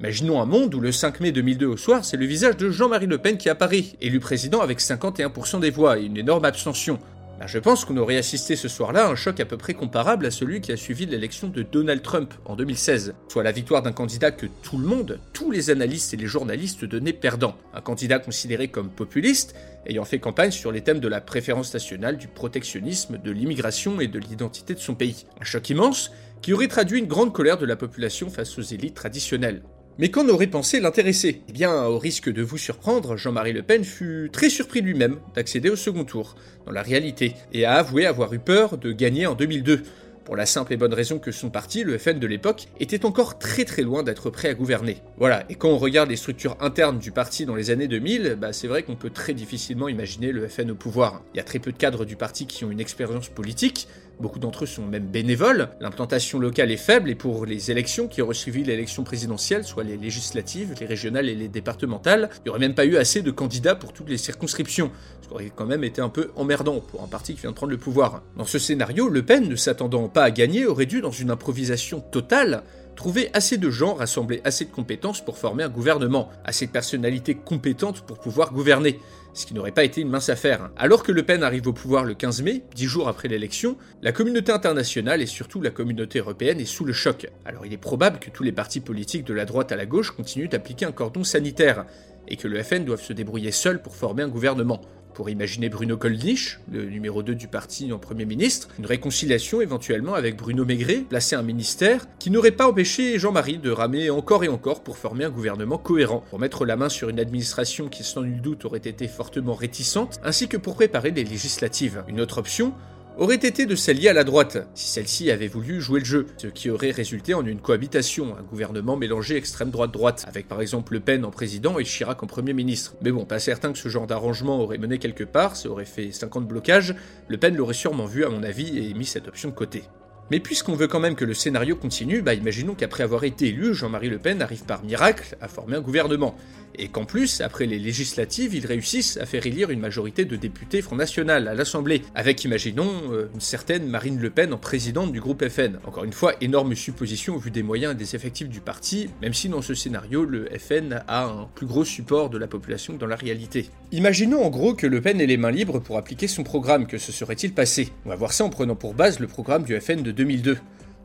Imaginons 0.00 0.40
un 0.40 0.44
monde 0.44 0.76
où 0.76 0.80
le 0.80 0.92
5 0.92 1.18
mai 1.18 1.32
2002 1.32 1.66
au 1.66 1.76
soir, 1.76 2.04
c'est 2.04 2.16
le 2.16 2.24
visage 2.24 2.56
de 2.56 2.70
Jean-Marie 2.70 3.06
Le 3.06 3.18
Pen 3.18 3.36
qui 3.36 3.48
apparaît, 3.48 3.84
élu 4.00 4.20
président 4.20 4.60
avec 4.60 4.80
51% 4.80 5.58
des 5.58 5.70
voix 5.70 5.98
et 5.98 6.04
une 6.04 6.16
énorme 6.16 6.44
abstention. 6.44 7.00
Ben, 7.40 7.48
je 7.48 7.58
pense 7.58 7.84
qu'on 7.84 7.96
aurait 7.96 8.16
assisté 8.16 8.54
ce 8.54 8.68
soir-là 8.68 9.06
à 9.06 9.10
un 9.10 9.16
choc 9.16 9.40
à 9.40 9.44
peu 9.44 9.56
près 9.56 9.74
comparable 9.74 10.26
à 10.26 10.30
celui 10.30 10.60
qui 10.60 10.70
a 10.70 10.76
suivi 10.76 11.04
l'élection 11.04 11.48
de 11.48 11.62
Donald 11.62 12.00
Trump 12.00 12.32
en 12.44 12.54
2016, 12.54 13.14
soit 13.28 13.42
la 13.42 13.50
victoire 13.50 13.82
d'un 13.82 13.90
candidat 13.90 14.30
que 14.30 14.46
tout 14.62 14.78
le 14.78 14.86
monde, 14.86 15.18
tous 15.32 15.50
les 15.50 15.70
analystes 15.70 16.14
et 16.14 16.16
les 16.16 16.26
journalistes 16.26 16.84
donnaient 16.84 17.12
perdant, 17.12 17.56
un 17.74 17.80
candidat 17.80 18.20
considéré 18.20 18.68
comme 18.68 18.90
populiste, 18.90 19.56
ayant 19.84 20.04
fait 20.04 20.20
campagne 20.20 20.52
sur 20.52 20.70
les 20.70 20.82
thèmes 20.82 21.00
de 21.00 21.08
la 21.08 21.20
préférence 21.20 21.74
nationale, 21.74 22.18
du 22.18 22.28
protectionnisme, 22.28 23.18
de 23.18 23.32
l'immigration 23.32 24.00
et 24.00 24.06
de 24.06 24.20
l'identité 24.20 24.74
de 24.74 24.80
son 24.80 24.94
pays. 24.94 25.26
Un 25.40 25.44
choc 25.44 25.70
immense 25.70 26.12
qui 26.40 26.52
aurait 26.52 26.68
traduit 26.68 27.00
une 27.00 27.06
grande 27.06 27.32
colère 27.32 27.58
de 27.58 27.66
la 27.66 27.74
population 27.74 28.30
face 28.30 28.56
aux 28.58 28.62
élites 28.62 28.94
traditionnelles. 28.94 29.62
Mais 30.00 30.12
qu'on 30.12 30.28
aurait 30.28 30.46
pensé 30.46 30.78
l'intéresser 30.78 31.42
Eh 31.48 31.52
bien, 31.52 31.84
au 31.86 31.98
risque 31.98 32.32
de 32.32 32.40
vous 32.40 32.56
surprendre, 32.56 33.16
Jean-Marie 33.16 33.52
Le 33.52 33.64
Pen 33.64 33.82
fut 33.82 34.30
très 34.32 34.48
surpris 34.48 34.80
lui-même 34.80 35.18
d'accéder 35.34 35.70
au 35.70 35.76
second 35.76 36.04
tour, 36.04 36.36
dans 36.66 36.72
la 36.72 36.82
réalité, 36.82 37.34
et 37.52 37.64
a 37.64 37.74
avoué 37.74 38.06
avoir 38.06 38.32
eu 38.32 38.38
peur 38.38 38.78
de 38.78 38.92
gagner 38.92 39.26
en 39.26 39.34
2002, 39.34 39.82
pour 40.24 40.36
la 40.36 40.46
simple 40.46 40.74
et 40.74 40.76
bonne 40.76 40.92
raison 40.92 41.18
que 41.18 41.32
son 41.32 41.50
parti, 41.50 41.82
le 41.82 41.98
FN 41.98 42.20
de 42.20 42.26
l'époque, 42.26 42.68
était 42.78 43.06
encore 43.06 43.38
très 43.38 43.64
très 43.64 43.82
loin 43.82 44.02
d'être 44.02 44.30
prêt 44.30 44.48
à 44.48 44.54
gouverner. 44.54 44.98
Voilà, 45.16 45.44
et 45.48 45.54
quand 45.54 45.70
on 45.70 45.78
regarde 45.78 46.10
les 46.10 46.16
structures 46.16 46.56
internes 46.60 46.98
du 46.98 47.10
parti 47.10 47.46
dans 47.46 47.54
les 47.54 47.70
années 47.70 47.88
2000, 47.88 48.36
bah 48.38 48.52
c'est 48.52 48.68
vrai 48.68 48.82
qu'on 48.82 48.94
peut 48.94 49.08
très 49.08 49.32
difficilement 49.32 49.88
imaginer 49.88 50.30
le 50.30 50.46
FN 50.46 50.70
au 50.70 50.74
pouvoir. 50.74 51.22
Il 51.32 51.38
y 51.38 51.40
a 51.40 51.44
très 51.44 51.58
peu 51.58 51.72
de 51.72 51.78
cadres 51.78 52.04
du 52.04 52.14
parti 52.14 52.46
qui 52.46 52.64
ont 52.66 52.70
une 52.70 52.78
expérience 52.78 53.30
politique, 53.30 53.88
Beaucoup 54.20 54.40
d'entre 54.40 54.64
eux 54.64 54.66
sont 54.66 54.84
même 54.84 55.06
bénévoles. 55.06 55.68
L'implantation 55.80 56.40
locale 56.40 56.72
est 56.72 56.76
faible 56.76 57.08
et 57.08 57.14
pour 57.14 57.46
les 57.46 57.70
élections 57.70 58.08
qui 58.08 58.20
auraient 58.20 58.34
suivi 58.34 58.64
l'élection 58.64 59.04
présidentielle, 59.04 59.62
soit 59.62 59.84
les 59.84 59.96
législatives, 59.96 60.74
les 60.80 60.86
régionales 60.86 61.28
et 61.28 61.36
les 61.36 61.46
départementales, 61.46 62.28
il 62.38 62.42
n'y 62.46 62.50
aurait 62.50 62.58
même 62.58 62.74
pas 62.74 62.84
eu 62.84 62.96
assez 62.96 63.22
de 63.22 63.30
candidats 63.30 63.76
pour 63.76 63.92
toutes 63.92 64.08
les 64.08 64.18
circonscriptions. 64.18 64.90
Ce 65.22 65.28
qui 65.28 65.34
aurait 65.34 65.52
quand 65.54 65.66
même 65.66 65.84
été 65.84 66.00
un 66.00 66.08
peu 66.08 66.32
emmerdant 66.34 66.80
pour 66.80 67.04
un 67.04 67.06
parti 67.06 67.34
qui 67.34 67.42
vient 67.42 67.50
de 67.50 67.54
prendre 67.54 67.70
le 67.70 67.78
pouvoir. 67.78 68.22
Dans 68.36 68.44
ce 68.44 68.58
scénario, 68.58 69.08
Le 69.08 69.24
Pen, 69.24 69.48
ne 69.48 69.54
s'attendant 69.54 70.08
pas 70.08 70.24
à 70.24 70.30
gagner, 70.32 70.66
aurait 70.66 70.86
dû, 70.86 71.00
dans 71.00 71.12
une 71.12 71.30
improvisation 71.30 72.00
totale, 72.00 72.64
trouver 72.98 73.30
assez 73.32 73.58
de 73.58 73.70
gens, 73.70 73.94
rassembler 73.94 74.40
assez 74.42 74.64
de 74.64 74.72
compétences 74.72 75.24
pour 75.24 75.38
former 75.38 75.62
un 75.62 75.68
gouvernement, 75.68 76.30
assez 76.44 76.66
de 76.66 76.72
personnalités 76.72 77.36
compétentes 77.36 78.00
pour 78.00 78.18
pouvoir 78.18 78.52
gouverner 78.52 78.98
ce 79.34 79.46
qui 79.46 79.54
n'aurait 79.54 79.70
pas 79.70 79.84
été 79.84 80.00
une 80.00 80.08
mince 80.08 80.30
affaire. 80.30 80.70
Alors 80.76 81.04
que 81.04 81.12
Le 81.12 81.22
Pen 81.22 81.44
arrive 81.44 81.68
au 81.68 81.72
pouvoir 81.72 82.02
le 82.02 82.14
15 82.14 82.42
mai, 82.42 82.64
dix 82.74 82.86
jours 82.86 83.06
après 83.06 83.28
l'élection, 83.28 83.76
la 84.02 84.10
communauté 84.10 84.50
internationale 84.50 85.22
et 85.22 85.26
surtout 85.26 85.60
la 85.60 85.70
communauté 85.70 86.18
européenne 86.18 86.58
est 86.58 86.64
sous 86.64 86.84
le 86.84 86.92
choc. 86.92 87.28
Alors 87.44 87.64
il 87.64 87.72
est 87.72 87.76
probable 87.76 88.18
que 88.18 88.30
tous 88.30 88.42
les 88.42 88.50
partis 88.50 88.80
politiques 88.80 89.24
de 89.24 89.32
la 89.32 89.44
droite 89.44 89.70
à 89.70 89.76
la 89.76 89.86
gauche 89.86 90.10
continuent 90.10 90.48
d'appliquer 90.48 90.86
un 90.86 90.92
cordon 90.92 91.22
sanitaire, 91.22 91.84
et 92.28 92.36
que 92.36 92.48
le 92.48 92.62
FN 92.62 92.84
doive 92.84 93.00
se 93.00 93.12
débrouiller 93.12 93.52
seul 93.52 93.80
pour 93.80 93.94
former 93.94 94.22
un 94.22 94.28
gouvernement 94.28 94.80
pour 95.14 95.30
imaginer 95.30 95.68
Bruno 95.68 95.96
Goldnich, 95.96 96.58
le 96.70 96.84
numéro 96.84 97.22
2 97.22 97.34
du 97.34 97.48
parti 97.48 97.92
en 97.92 97.98
Premier 97.98 98.24
ministre, 98.24 98.68
une 98.78 98.86
réconciliation 98.86 99.60
éventuellement 99.60 100.14
avec 100.14 100.36
Bruno 100.36 100.64
Maigret, 100.64 101.04
placer 101.08 101.36
un 101.36 101.42
ministère 101.42 102.06
qui 102.18 102.30
n'aurait 102.30 102.52
pas 102.52 102.68
empêché 102.68 103.18
Jean-Marie 103.18 103.58
de 103.58 103.70
ramer 103.70 104.10
encore 104.10 104.44
et 104.44 104.48
encore 104.48 104.82
pour 104.82 104.98
former 104.98 105.24
un 105.24 105.30
gouvernement 105.30 105.78
cohérent, 105.78 106.24
pour 106.30 106.38
mettre 106.38 106.64
la 106.64 106.76
main 106.76 106.88
sur 106.88 107.08
une 107.08 107.20
administration 107.20 107.88
qui 107.88 108.04
sans 108.04 108.22
nul 108.22 108.40
doute 108.40 108.64
aurait 108.64 108.78
été 108.78 109.08
fortement 109.08 109.54
réticente, 109.54 110.20
ainsi 110.24 110.48
que 110.48 110.56
pour 110.56 110.74
préparer 110.74 111.10
les 111.10 111.24
législatives. 111.24 112.04
Une 112.08 112.20
autre 112.20 112.38
option, 112.38 112.72
aurait 113.18 113.34
été 113.34 113.66
de 113.66 113.74
s'allier 113.74 114.08
à 114.08 114.12
la 114.12 114.22
droite, 114.22 114.58
si 114.74 114.88
celle-ci 114.88 115.30
avait 115.30 115.48
voulu 115.48 115.80
jouer 115.80 115.98
le 115.98 116.06
jeu, 116.06 116.26
ce 116.36 116.46
qui 116.46 116.70
aurait 116.70 116.92
résulté 116.92 117.34
en 117.34 117.44
une 117.44 117.60
cohabitation, 117.60 118.36
un 118.38 118.42
gouvernement 118.42 118.96
mélangé 118.96 119.36
extrême 119.36 119.70
droite-droite, 119.70 120.24
avec 120.28 120.46
par 120.46 120.60
exemple 120.60 120.92
Le 120.92 121.00
Pen 121.00 121.24
en 121.24 121.30
président 121.30 121.78
et 121.80 121.84
Chirac 121.84 122.22
en 122.22 122.26
Premier 122.26 122.52
ministre. 122.52 122.94
Mais 123.02 123.10
bon, 123.10 123.24
pas 123.24 123.40
certain 123.40 123.72
que 123.72 123.78
ce 123.78 123.88
genre 123.88 124.06
d'arrangement 124.06 124.60
aurait 124.60 124.78
mené 124.78 124.98
quelque 124.98 125.24
part, 125.24 125.56
ça 125.56 125.68
aurait 125.68 125.84
fait 125.84 126.12
50 126.12 126.46
blocages, 126.46 126.94
Le 127.26 127.36
Pen 127.36 127.56
l'aurait 127.56 127.74
sûrement 127.74 128.06
vu 128.06 128.24
à 128.24 128.28
mon 128.28 128.44
avis 128.44 128.78
et 128.78 128.94
mis 128.94 129.06
cette 129.06 129.26
option 129.26 129.48
de 129.48 129.54
côté. 129.54 129.82
Mais 130.30 130.40
puisqu'on 130.40 130.74
veut 130.74 130.88
quand 130.88 131.00
même 131.00 131.14
que 131.14 131.24
le 131.24 131.32
scénario 131.32 131.74
continue, 131.74 132.20
bah 132.20 132.34
imaginons 132.34 132.74
qu'après 132.74 133.02
avoir 133.02 133.24
été 133.24 133.48
élu, 133.48 133.74
Jean-Marie 133.74 134.10
Le 134.10 134.18
Pen 134.18 134.42
arrive 134.42 134.64
par 134.64 134.84
miracle 134.84 135.36
à 135.40 135.48
former 135.48 135.76
un 135.76 135.80
gouvernement. 135.80 136.36
Et 136.74 136.88
qu'en 136.88 137.06
plus, 137.06 137.40
après 137.40 137.64
les 137.66 137.78
législatives, 137.78 138.54
ils 138.54 138.66
réussissent 138.66 139.16
à 139.16 139.26
faire 139.26 139.46
élire 139.46 139.70
une 139.70 139.80
majorité 139.80 140.26
de 140.26 140.36
députés 140.36 140.82
Front 140.82 140.96
National 140.96 141.48
à 141.48 141.54
l'Assemblée, 141.54 142.02
avec, 142.14 142.44
imaginons, 142.44 142.92
euh, 143.10 143.30
une 143.34 143.40
certaine 143.40 143.88
Marine 143.88 144.20
Le 144.20 144.30
Pen 144.30 144.52
en 144.52 144.58
présidente 144.58 145.10
du 145.10 145.20
groupe 145.20 145.46
FN. 145.48 145.78
Encore 145.86 146.04
une 146.04 146.12
fois, 146.12 146.34
énorme 146.42 146.74
supposition 146.74 147.36
au 147.36 147.38
vu 147.38 147.50
des 147.50 147.62
moyens 147.62 147.94
et 147.94 147.96
des 147.96 148.14
effectifs 148.14 148.48
du 148.48 148.60
parti, 148.60 149.08
même 149.22 149.34
si 149.34 149.48
dans 149.48 149.62
ce 149.62 149.74
scénario, 149.74 150.24
le 150.24 150.48
FN 150.58 151.02
a 151.08 151.24
un 151.24 151.48
plus 151.54 151.66
gros 151.66 151.84
support 151.84 152.28
de 152.28 152.38
la 152.38 152.46
population 152.46 152.92
que 152.92 152.98
dans 152.98 153.06
la 153.06 153.16
réalité. 153.16 153.70
Imaginons 153.90 154.44
en 154.44 154.50
gros 154.50 154.74
que 154.74 154.86
Le 154.86 155.00
Pen 155.00 155.18
ait 155.18 155.26
les 155.26 155.38
mains 155.38 155.50
libres 155.50 155.78
pour 155.78 155.96
appliquer 155.96 156.28
son 156.28 156.42
programme, 156.42 156.86
que 156.86 156.98
se 156.98 157.10
serait-il 157.10 157.54
passé? 157.54 157.88
On 158.04 158.10
va 158.10 158.16
voir 158.16 158.34
ça 158.34 158.44
en 158.44 158.50
prenant 158.50 158.76
pour 158.76 158.92
base 158.92 159.18
le 159.18 159.26
programme 159.26 159.62
du 159.62 159.80
FN 159.80 160.02
de 160.02 160.10
2002. 160.10 160.58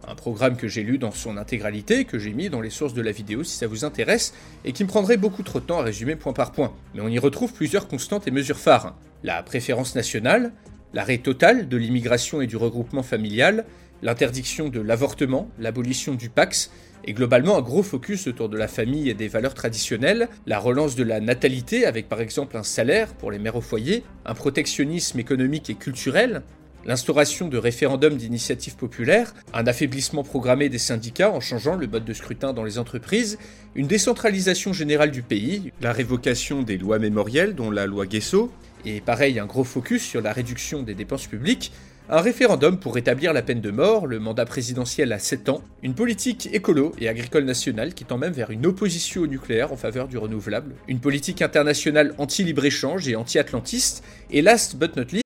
Un 0.06 0.16
programme 0.16 0.58
que 0.58 0.68
j'ai 0.68 0.84
lu 0.84 0.98
dans 0.98 1.12
son 1.12 1.38
intégralité, 1.38 2.04
que 2.04 2.20
j'ai 2.20 2.34
mis 2.34 2.50
dans 2.50 2.60
les 2.60 2.70
sources 2.70 2.94
de 2.94 3.02
la 3.02 3.14
vidéo 3.14 3.46
si 3.46 3.56
ça 3.56 3.68
vous 3.68 3.86
intéresse, 3.86 4.34
et 4.66 4.74
qui 4.74 4.84
me 4.84 4.90
prendrait 4.90 5.16
beaucoup 5.16 5.44
trop 5.44 5.62
de 5.62 5.66
temps 5.66 5.80
à 5.80 5.84
résumer 5.84 6.18
point 6.18 6.34
par 6.34 6.52
point. 6.52 6.74
Mais 6.94 7.00
on 7.00 7.08
y 7.08 7.20
retrouve 7.20 7.54
plusieurs 7.54 7.88
constantes 7.88 8.28
et 8.28 8.32
mesures 8.32 8.60
phares. 8.60 8.98
La 9.24 9.42
préférence 9.44 9.96
nationale, 9.96 10.52
l'arrêt 10.94 11.18
total 11.18 11.68
de 11.68 11.78
l'immigration 11.78 12.42
et 12.42 12.48
du 12.48 12.58
regroupement 12.58 13.04
familial, 13.04 13.66
l'interdiction 14.02 14.70
de 14.70 14.80
l'avortement, 14.80 15.50
l'abolition 15.60 16.14
du 16.14 16.30
Pax, 16.30 16.72
et 17.06 17.14
globalement 17.14 17.58
un 17.58 17.62
gros 17.62 17.84
focus 17.84 18.28
autour 18.28 18.50
de 18.50 18.58
la 18.58 18.68
famille 18.68 19.10
et 19.10 19.14
des 19.14 19.28
valeurs 19.28 19.54
traditionnelles, 19.54 20.30
la 20.46 20.60
relance 20.60 20.96
de 20.96 21.04
la 21.04 21.20
natalité 21.20 21.86
avec 21.86 22.08
par 22.08 22.22
exemple 22.22 22.58
un 22.58 22.64
salaire 22.64 23.14
pour 23.14 23.32
les 23.32 23.40
mères 23.40 23.56
au 23.56 23.62
foyer, 23.62 24.04
un 24.26 24.34
protectionnisme 24.34 25.20
économique 25.20 25.70
et 25.70 25.76
culturel, 25.76 26.44
l'instauration 26.86 27.48
de 27.48 27.58
référendums 27.58 28.18
d'initiative 28.18 28.76
populaire, 28.76 29.34
un 29.54 29.68
affaiblissement 29.68 30.24
programmé 30.24 30.70
des 30.70 30.78
syndicats 30.78 31.32
en 31.32 31.40
changeant 31.40 31.76
le 31.76 31.88
mode 31.88 32.06
de 32.06 32.14
scrutin 32.14 32.54
dans 32.54 32.64
les 32.64 32.78
entreprises, 32.78 33.38
une 33.76 33.88
décentralisation 33.88 34.74
générale 34.74 35.12
du 35.12 35.24
pays, 35.24 35.72
la 35.82 35.94
révocation 35.94 36.62
des 36.62 36.78
lois 36.78 37.00
mémorielles 37.00 37.56
dont 37.56 37.72
la 37.72 37.86
loi 37.86 38.06
Guesso, 38.06 38.52
et 38.86 39.02
pareil 39.02 39.40
un 39.40 39.46
gros 39.46 39.64
focus 39.64 40.04
sur 40.04 40.22
la 40.22 40.34
réduction 40.34 40.84
des 40.84 40.94
dépenses 40.96 41.28
publiques, 41.28 41.72
un 42.10 42.20
référendum 42.20 42.78
pour 42.78 42.96
rétablir 42.96 43.32
la 43.32 43.42
peine 43.42 43.62
de 43.62 43.72
mort, 43.72 44.08
le 44.08 44.20
mandat 44.20 44.46
présidentiel 44.46 45.14
à 45.14 45.20
7 45.20 45.50
ans, 45.50 45.62
une 45.84 45.94
politique 45.96 46.50
écolo 46.52 46.94
et 47.00 47.08
agricole 47.08 47.46
nationale 47.46 47.94
qui 47.94 48.04
tend 48.04 48.18
même 48.18 48.34
vers 48.34 48.52
une 48.52 48.66
opposition 48.66 49.22
au 49.22 49.28
nucléaire 49.28 49.72
en 49.72 49.78
faveur 49.78 50.08
du 50.10 50.18
renouvelable, 50.18 50.76
une 50.90 51.00
politique 51.00 51.42
internationale 51.42 52.14
anti-libre-échange 52.18 53.08
et 53.08 53.16
anti-atlantiste, 53.16 54.04
et 54.32 54.42
last 54.42 54.76
but 54.76 54.96
not 54.98 55.06
least, 55.12 55.24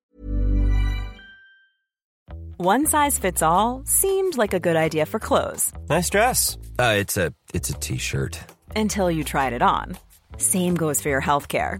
One 2.59 2.85
size 2.87 3.19
fits 3.19 3.43
all 3.43 3.83
seemed 3.85 4.35
like 4.35 4.53
a 4.55 4.59
good 4.59 4.75
idea 4.75 5.05
for 5.05 5.19
clothes 5.19 5.71
Nice 5.89 6.09
dress. 6.09 6.57
Uh, 6.79 6.95
it's 6.99 7.15
a 7.17 7.31
it's 7.53 7.69
a 7.69 7.73
t-shirt. 7.73 8.39
until 8.75 9.09
you 9.11 9.23
tried 9.23 9.53
it 9.53 9.61
on. 9.61 9.95
Same 10.37 10.75
goes 10.75 10.99
for 11.01 11.09
your 11.09 11.21
healthcare. 11.21 11.79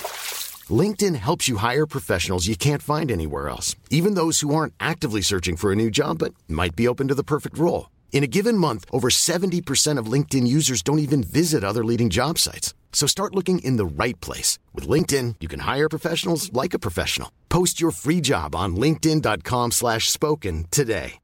LinkedIn 0.71 1.15
helps 1.15 1.47
you 1.47 1.57
hire 1.57 1.87
professionals 1.87 2.47
you 2.47 2.55
can't 2.55 2.83
find 2.83 3.11
anywhere 3.11 3.49
else, 3.49 3.75
even 3.89 4.13
those 4.13 4.41
who 4.41 4.53
aren't 4.53 4.75
actively 4.79 5.21
searching 5.23 5.57
for 5.57 5.71
a 5.71 5.75
new 5.75 5.89
job 5.89 6.19
but 6.19 6.35
might 6.47 6.75
be 6.75 6.87
open 6.87 7.07
to 7.07 7.15
the 7.15 7.23
perfect 7.23 7.57
role. 7.57 7.89
In 8.11 8.23
a 8.23 8.27
given 8.27 8.55
month, 8.55 8.85
over 8.93 9.09
70% 9.09 9.97
of 9.97 10.11
LinkedIn 10.11 10.45
users 10.45 10.83
don't 10.83 10.99
even 10.99 11.23
visit 11.23 11.63
other 11.63 11.83
leading 11.83 12.11
job 12.11 12.37
sites. 12.37 12.75
So 12.93 13.07
start 13.07 13.33
looking 13.33 13.57
in 13.65 13.77
the 13.77 14.03
right 14.03 14.19
place. 14.21 14.59
With 14.75 14.87
LinkedIn, 14.87 15.37
you 15.39 15.47
can 15.47 15.61
hire 15.61 15.89
professionals 15.89 16.53
like 16.53 16.75
a 16.75 16.79
professional. 16.79 17.31
Post 17.49 17.81
your 17.81 17.91
free 17.91 18.21
job 18.21 18.55
on 18.55 18.75
linkedin.com 18.75 19.71
slash 19.71 20.11
spoken 20.11 20.65
today. 20.69 21.17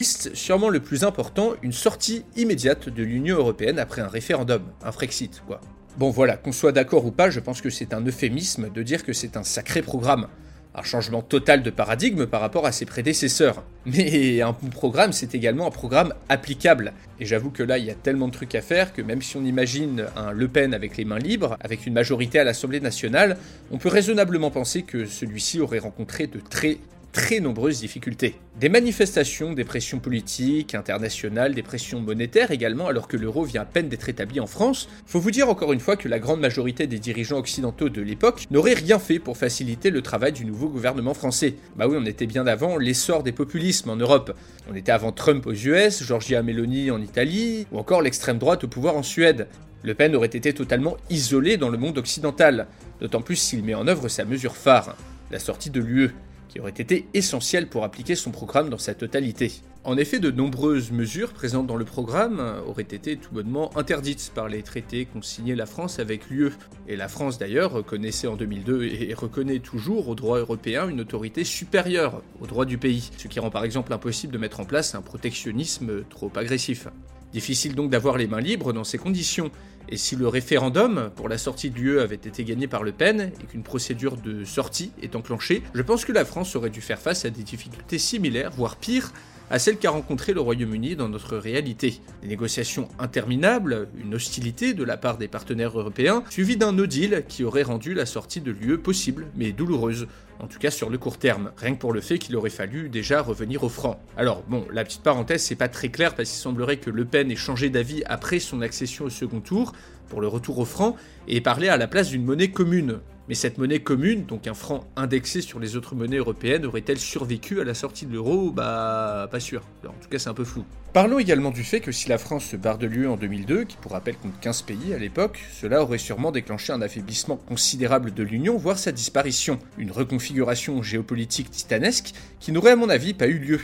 sûrement 0.00 0.68
le 0.68 0.78
plus 0.78 1.02
important, 1.02 1.54
une 1.62 1.72
sortie 1.72 2.24
immédiate 2.36 2.88
de 2.88 3.02
l'Union 3.02 3.36
Européenne 3.36 3.80
après 3.80 4.00
un 4.00 4.06
référendum, 4.06 4.62
un 4.84 4.92
Frexit, 4.92 5.42
quoi. 5.44 5.60
Bon 5.98 6.10
voilà, 6.10 6.36
qu'on 6.36 6.52
soit 6.52 6.70
d'accord 6.70 7.04
ou 7.06 7.10
pas, 7.10 7.28
je 7.28 7.40
pense 7.40 7.60
que 7.60 7.70
c'est 7.70 7.92
un 7.92 8.00
euphémisme 8.06 8.70
de 8.72 8.84
dire 8.84 9.02
que 9.02 9.12
c'est 9.12 9.36
un 9.36 9.42
sacré 9.42 9.82
programme. 9.82 10.28
Un 10.76 10.84
changement 10.84 11.22
total 11.22 11.64
de 11.64 11.70
paradigme 11.70 12.26
par 12.26 12.40
rapport 12.40 12.66
à 12.66 12.70
ses 12.70 12.86
prédécesseurs. 12.86 13.64
Mais 13.84 14.40
un 14.40 14.52
bon 14.52 14.68
programme, 14.68 15.12
c'est 15.12 15.34
également 15.34 15.66
un 15.66 15.72
programme 15.72 16.14
applicable. 16.28 16.92
Et 17.18 17.26
j'avoue 17.26 17.50
que 17.50 17.64
là, 17.64 17.78
il 17.78 17.84
y 17.84 17.90
a 17.90 17.96
tellement 17.96 18.28
de 18.28 18.32
trucs 18.32 18.54
à 18.54 18.62
faire 18.62 18.92
que 18.92 19.02
même 19.02 19.22
si 19.22 19.36
on 19.36 19.44
imagine 19.44 20.06
un 20.14 20.30
Le 20.30 20.46
Pen 20.46 20.72
avec 20.72 20.96
les 20.96 21.04
mains 21.04 21.18
libres, 21.18 21.56
avec 21.58 21.84
une 21.84 21.94
majorité 21.94 22.38
à 22.38 22.44
l'Assemblée 22.44 22.78
nationale, 22.78 23.36
on 23.72 23.78
peut 23.78 23.88
raisonnablement 23.88 24.52
penser 24.52 24.84
que 24.84 25.04
celui-ci 25.04 25.58
aurait 25.58 25.80
rencontré 25.80 26.28
de 26.28 26.38
très 26.38 26.78
très 27.12 27.40
nombreuses 27.40 27.80
difficultés. 27.80 28.36
Des 28.60 28.68
manifestations, 28.68 29.52
des 29.52 29.64
pressions 29.64 29.98
politiques, 29.98 30.74
internationales, 30.74 31.54
des 31.54 31.62
pressions 31.62 32.00
monétaires 32.00 32.50
également, 32.50 32.88
alors 32.88 33.08
que 33.08 33.16
l'euro 33.16 33.44
vient 33.44 33.62
à 33.62 33.64
peine 33.64 33.88
d'être 33.88 34.08
établi 34.08 34.40
en 34.40 34.46
France. 34.46 34.88
Faut 35.06 35.20
vous 35.20 35.30
dire 35.30 35.48
encore 35.48 35.72
une 35.72 35.80
fois 35.80 35.96
que 35.96 36.08
la 36.08 36.18
grande 36.18 36.40
majorité 36.40 36.86
des 36.86 36.98
dirigeants 36.98 37.38
occidentaux 37.38 37.88
de 37.88 38.02
l'époque 38.02 38.46
n'auraient 38.50 38.74
rien 38.74 38.98
fait 38.98 39.18
pour 39.18 39.36
faciliter 39.36 39.90
le 39.90 40.02
travail 40.02 40.32
du 40.32 40.44
nouveau 40.44 40.68
gouvernement 40.68 41.14
français. 41.14 41.54
Bah 41.76 41.86
oui, 41.88 41.96
on 41.98 42.06
était 42.06 42.26
bien 42.26 42.46
avant 42.46 42.76
l'essor 42.76 43.22
des 43.22 43.32
populismes 43.32 43.90
en 43.90 43.96
Europe. 43.96 44.36
On 44.70 44.74
était 44.74 44.92
avant 44.92 45.12
Trump 45.12 45.46
aux 45.46 45.54
US, 45.54 46.02
Giorgia 46.02 46.42
Meloni 46.42 46.90
en 46.90 47.00
Italie, 47.00 47.66
ou 47.72 47.78
encore 47.78 48.02
l'extrême 48.02 48.38
droite 48.38 48.64
au 48.64 48.68
pouvoir 48.68 48.96
en 48.96 49.02
Suède. 49.02 49.48
Le 49.82 49.94
Pen 49.94 50.14
aurait 50.16 50.26
été 50.26 50.52
totalement 50.52 50.96
isolé 51.08 51.56
dans 51.56 51.68
le 51.68 51.78
monde 51.78 51.98
occidental, 51.98 52.66
d'autant 53.00 53.22
plus 53.22 53.36
s'il 53.36 53.62
met 53.62 53.74
en 53.74 53.86
œuvre 53.86 54.08
sa 54.08 54.24
mesure 54.24 54.56
phare, 54.56 54.96
la 55.30 55.38
sortie 55.38 55.70
de 55.70 55.80
l'UE 55.80 56.10
qui 56.48 56.60
aurait 56.60 56.70
été 56.70 57.06
essentiel 57.14 57.68
pour 57.68 57.84
appliquer 57.84 58.14
son 58.14 58.30
programme 58.30 58.70
dans 58.70 58.78
sa 58.78 58.94
totalité. 58.94 59.52
En 59.84 59.96
effet, 59.96 60.18
de 60.18 60.30
nombreuses 60.30 60.90
mesures 60.90 61.32
présentes 61.32 61.66
dans 61.66 61.76
le 61.76 61.84
programme 61.84 62.42
auraient 62.66 62.82
été 62.82 63.16
tout 63.16 63.32
bonnement 63.32 63.76
interdites 63.76 64.32
par 64.34 64.48
les 64.48 64.62
traités 64.62 65.06
qu'ont 65.06 65.22
signés 65.22 65.54
la 65.54 65.66
France 65.66 65.98
avec 65.98 66.28
l'UE. 66.28 66.52
Et 66.88 66.96
la 66.96 67.08
France 67.08 67.38
d'ailleurs 67.38 67.72
reconnaissait 67.72 68.26
en 68.26 68.36
2002 68.36 68.84
et 68.84 69.14
reconnaît 69.14 69.60
toujours 69.60 70.08
au 70.08 70.14
droit 70.14 70.38
européen 70.38 70.88
une 70.88 71.00
autorité 71.00 71.44
supérieure 71.44 72.22
au 72.40 72.46
droit 72.46 72.64
du 72.64 72.76
pays, 72.76 73.10
ce 73.16 73.28
qui 73.28 73.40
rend 73.40 73.50
par 73.50 73.64
exemple 73.64 73.92
impossible 73.92 74.32
de 74.32 74.38
mettre 74.38 74.60
en 74.60 74.64
place 74.64 74.94
un 74.94 75.02
protectionnisme 75.02 76.04
trop 76.10 76.30
agressif. 76.34 76.88
Difficile 77.32 77.74
donc 77.74 77.90
d'avoir 77.90 78.16
les 78.16 78.26
mains 78.26 78.40
libres 78.40 78.72
dans 78.72 78.84
ces 78.84 78.98
conditions, 78.98 79.50
et 79.90 79.96
si 79.96 80.16
le 80.16 80.28
référendum 80.28 81.10
pour 81.16 81.28
la 81.28 81.38
sortie 81.38 81.70
de 81.70 81.76
l'UE 81.76 82.00
avait 82.00 82.16
été 82.16 82.44
gagné 82.44 82.66
par 82.66 82.82
Le 82.82 82.92
Pen 82.92 83.32
et 83.40 83.46
qu'une 83.46 83.62
procédure 83.62 84.16
de 84.16 84.44
sortie 84.44 84.92
est 85.02 85.16
enclenchée, 85.16 85.62
je 85.74 85.82
pense 85.82 86.04
que 86.04 86.12
la 86.12 86.24
France 86.24 86.56
aurait 86.56 86.70
dû 86.70 86.80
faire 86.80 86.98
face 86.98 87.24
à 87.24 87.30
des 87.30 87.42
difficultés 87.42 87.98
similaires, 87.98 88.50
voire 88.50 88.76
pires, 88.76 89.12
à 89.50 89.58
celles 89.58 89.78
qu'a 89.78 89.90
rencontrées 89.90 90.32
le 90.34 90.40
Royaume-Uni 90.40 90.96
dans 90.96 91.08
notre 91.08 91.36
réalité. 91.36 92.00
Des 92.22 92.28
négociations 92.28 92.88
interminables, 92.98 93.88
une 94.02 94.14
hostilité 94.14 94.74
de 94.74 94.84
la 94.84 94.96
part 94.96 95.18
des 95.18 95.28
partenaires 95.28 95.78
européens, 95.78 96.22
suivi 96.30 96.56
d'un 96.56 96.72
no 96.72 96.86
deal 96.86 97.24
qui 97.28 97.44
aurait 97.44 97.62
rendu 97.62 97.94
la 97.94 98.06
sortie 98.06 98.40
de 98.40 98.50
l'UE 98.50 98.78
possible, 98.78 99.26
mais 99.36 99.52
douloureuse, 99.52 100.06
en 100.40 100.46
tout 100.46 100.58
cas 100.58 100.70
sur 100.70 100.90
le 100.90 100.98
court 100.98 101.18
terme, 101.18 101.50
rien 101.56 101.74
que 101.74 101.80
pour 101.80 101.92
le 101.92 102.00
fait 102.00 102.18
qu'il 102.18 102.36
aurait 102.36 102.50
fallu 102.50 102.88
déjà 102.88 103.22
revenir 103.22 103.64
au 103.64 103.68
franc. 103.68 104.00
Alors 104.16 104.42
bon, 104.48 104.64
la 104.72 104.84
petite 104.84 105.02
parenthèse, 105.02 105.42
c'est 105.42 105.54
pas 105.54 105.68
très 105.68 105.88
clair 105.88 106.14
parce 106.14 106.30
qu'il 106.30 106.38
semblerait 106.38 106.76
que 106.76 106.90
Le 106.90 107.04
Pen 107.04 107.30
ait 107.30 107.36
changé 107.36 107.70
d'avis 107.70 108.02
après 108.06 108.38
son 108.38 108.60
accession 108.60 109.06
au 109.06 109.10
second 109.10 109.40
tour, 109.40 109.72
pour 110.08 110.20
le 110.20 110.28
retour 110.28 110.58
au 110.58 110.64
franc, 110.64 110.96
et 111.26 111.40
parlé 111.40 111.68
à 111.68 111.76
la 111.76 111.86
place 111.86 112.10
d'une 112.10 112.24
monnaie 112.24 112.50
commune. 112.50 113.00
Mais 113.28 113.34
cette 113.34 113.58
monnaie 113.58 113.80
commune, 113.80 114.24
donc 114.24 114.46
un 114.46 114.54
franc 114.54 114.88
indexé 114.96 115.42
sur 115.42 115.60
les 115.60 115.76
autres 115.76 115.94
monnaies 115.94 116.16
européennes, 116.16 116.64
aurait-elle 116.64 116.98
survécu 116.98 117.60
à 117.60 117.64
la 117.64 117.74
sortie 117.74 118.06
de 118.06 118.12
l'euro? 118.14 118.50
Bah, 118.50 119.28
pas 119.30 119.38
sûr. 119.40 119.62
en 119.84 119.92
tout 120.00 120.08
cas, 120.08 120.18
c'est 120.18 120.30
un 120.30 120.34
peu 120.34 120.44
flou. 120.44 120.64
Parlons 120.94 121.18
également 121.18 121.50
du 121.50 121.62
fait 121.62 121.80
que 121.80 121.92
si 121.92 122.08
la 122.08 122.16
France 122.16 122.46
se 122.46 122.56
barre 122.56 122.78
de 122.78 122.86
l'UE 122.86 123.06
en 123.06 123.16
2002, 123.16 123.64
qui 123.64 123.76
pour 123.76 123.92
rappel 123.92 124.16
compte 124.16 124.40
15 124.40 124.62
pays 124.62 124.94
à 124.94 124.98
l'époque, 124.98 125.38
cela 125.52 125.82
aurait 125.82 125.98
sûrement 125.98 126.32
déclenché 126.32 126.72
un 126.72 126.80
affaiblissement 126.80 127.36
considérable 127.36 128.14
de 128.14 128.22
l'Union, 128.22 128.56
voire 128.56 128.78
sa 128.78 128.92
disparition. 128.92 129.58
Une 129.76 129.90
reconfiguration 129.90 130.82
géopolitique 130.82 131.50
titanesque 131.50 132.14
qui 132.40 132.52
n'aurait 132.52 132.72
à 132.72 132.76
mon 132.76 132.88
avis 132.88 133.12
pas 133.12 133.28
eu 133.28 133.38
lieu. 133.38 133.60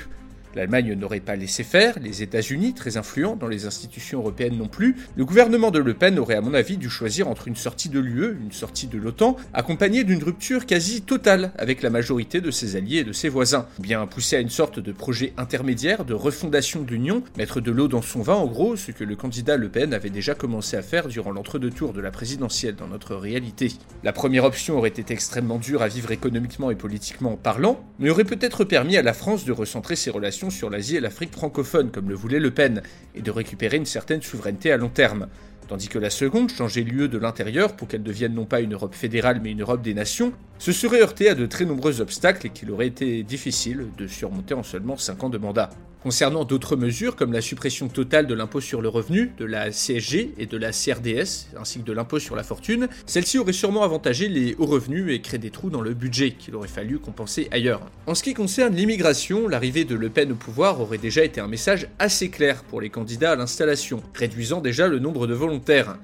L'Allemagne 0.54 0.94
n'aurait 0.94 1.18
pas 1.18 1.34
laissé 1.34 1.64
faire, 1.64 1.99
les 2.00 2.23
États-Unis, 2.23 2.75
très 2.75 2.96
influents 2.96 3.34
dans 3.34 3.49
les 3.49 3.66
institutions 3.66 4.20
européennes 4.20 4.56
non 4.56 4.68
plus, 4.68 4.96
le 5.16 5.25
gouvernement 5.25 5.73
de 5.73 5.80
Le 5.80 5.94
Pen 5.94 6.16
aurait 6.18 6.37
à 6.37 6.40
mon 6.40 6.54
avis 6.54 6.76
dû 6.76 6.88
choisir 6.88 7.26
entre 7.26 7.49
une 7.49 7.56
sortie 7.56 7.88
de 7.88 7.99
l'UE, 7.99 8.37
une 8.40 8.52
sortie 8.52 8.87
de 8.87 8.96
l'OTAN, 8.96 9.37
accompagnée 9.52 10.04
d'une 10.04 10.23
rupture 10.23 10.64
quasi 10.66 11.02
totale 11.02 11.52
avec 11.58 11.82
la 11.82 11.90
majorité 11.90 12.40
de 12.40 12.52
ses 12.52 12.76
alliés 12.76 12.99
et 12.99 13.04
de 13.04 13.12
ses 13.12 13.28
voisins, 13.28 13.66
ou 13.80 13.82
bien 13.82 14.06
pousser 14.06 14.37
à 14.37 14.40
une 14.40 14.49
sorte 14.49 14.78
de 14.78 14.92
projet 14.92 15.32
intermédiaire 15.37 16.04
de 16.04 16.14
refondation 16.14 16.82
de 16.82 16.90
l'Union, 16.90 17.25
mettre 17.37 17.61
de 17.61 17.73
l'eau 17.73 17.88
dans 17.88 18.02
son 18.02 18.23
vin 18.23 18.34
en 18.34 18.46
gros, 18.46 18.76
ce 18.76 18.92
que 18.92 19.02
le 19.02 19.16
candidat 19.16 19.56
Le 19.56 19.68
Pen 19.68 19.92
avait 19.92 20.11
déjà 20.11 20.37
commencé 20.37 20.76
à 20.76 20.82
faire 20.82 21.08
durant 21.08 21.32
l'entre-deux 21.32 21.70
tours 21.70 21.92
de 21.92 22.00
la 22.00 22.12
présidentielle 22.12 22.76
dans 22.76 22.88
notre 22.88 23.16
réalité. 23.16 23.73
La 24.04 24.12
première 24.12 24.44
option 24.44 24.78
aurait 24.78 24.88
été 24.90 25.12
extrêmement 25.12 25.58
dure 25.58 25.82
à 25.82 25.88
vivre 25.88 26.12
économiquement 26.12 26.70
et 26.70 26.76
politiquement 26.76 27.32
en 27.32 27.37
parlant, 27.37 27.84
mais 27.99 28.11
aurait 28.11 28.23
peut-être 28.23 28.62
permis 28.62 28.96
à 28.96 29.02
la 29.02 29.14
France 29.14 29.44
de 29.44 29.52
recentrer 29.52 29.96
ses 29.96 30.11
relations 30.11 30.43
sur 30.50 30.70
l'Asie 30.70 30.96
et 30.96 31.00
l'Afrique 31.00 31.32
francophone, 31.32 31.90
comme 31.90 32.08
le 32.08 32.14
voulait 32.14 32.40
Le 32.40 32.50
Pen, 32.50 32.82
et 33.14 33.22
de 33.22 33.30
récupérer 33.30 33.76
une 33.76 33.86
certaine 33.86 34.22
souveraineté 34.22 34.72
à 34.72 34.76
long 34.76 34.88
terme. 34.88 35.28
Tandis 35.68 35.88
que 35.88 35.98
la 35.98 36.10
seconde, 36.10 36.50
changer 36.50 36.84
lieu 36.84 37.08
de 37.08 37.16
l'intérieur 37.16 37.74
pour 37.74 37.88
qu'elle 37.88 38.02
devienne 38.02 38.34
non 38.34 38.44
pas 38.44 38.60
une 38.60 38.74
Europe 38.74 38.94
fédérale 38.94 39.40
mais 39.42 39.50
une 39.50 39.62
Europe 39.62 39.82
des 39.82 39.94
nations, 39.94 40.32
se 40.58 40.72
serait 40.72 41.00
heurté 41.00 41.30
à 41.30 41.34
de 41.34 41.46
très 41.46 41.64
nombreux 41.64 42.00
obstacles 42.00 42.48
et 42.48 42.50
qu'il 42.50 42.70
aurait 42.70 42.86
été 42.86 43.22
difficile 43.22 43.86
de 43.96 44.06
surmonter 44.06 44.54
en 44.54 44.62
seulement 44.62 44.96
5 44.96 45.24
ans 45.24 45.30
de 45.30 45.38
mandat. 45.38 45.70
Concernant 46.04 46.44
d'autres 46.44 46.76
mesures 46.76 47.16
comme 47.16 47.32
la 47.32 47.40
suppression 47.40 47.88
totale 47.88 48.26
de 48.26 48.34
l'impôt 48.34 48.61
sur 48.61 48.82
le 48.82 48.90
revenu, 48.90 49.32
de 49.38 49.46
la 49.46 49.70
CSG 49.70 50.34
et 50.37 50.44
de 50.44 50.58
la 50.58 50.70
CRDS, 50.70 51.46
ainsi 51.58 51.78
que 51.78 51.84
de 51.84 51.94
l'impôt 51.94 52.18
sur 52.18 52.37
la 52.37 52.42
fortune, 52.42 52.88
celle-ci 53.06 53.38
aurait 53.38 53.54
sûrement 53.54 53.84
avantagé 53.84 54.28
les 54.28 54.54
hauts 54.58 54.66
revenus 54.66 55.11
et 55.11 55.23
créé 55.23 55.38
des 55.38 55.49
trous 55.49 55.70
dans 55.70 55.80
le 55.80 55.94
budget 55.94 56.32
qu'il 56.32 56.56
aurait 56.56 56.68
fallu 56.68 56.99
compenser 56.99 57.49
ailleurs. 57.52 57.80
En 58.06 58.14
ce 58.14 58.23
qui 58.23 58.34
concerne 58.34 58.76
l'immigration, 58.76 59.49
l'arrivée 59.49 59.84
de 59.84 59.94
Le 59.94 60.11
Pen 60.11 60.32
au 60.32 60.34
pouvoir 60.34 60.78
aurait 60.82 60.99
déjà 60.99 61.25
été 61.25 61.40
un 61.40 61.49
message 61.49 61.88
assez 61.99 62.28
clair 62.28 62.64
pour 62.64 62.82
les 62.82 62.90
candidats 62.90 63.32
à 63.32 63.37
l'installation, 63.37 64.02
réduisant 64.14 64.61
déjà 64.61 64.88
le 64.88 64.99
nombre 64.99 65.26
de 65.26 65.32
volontaires. 65.32 65.96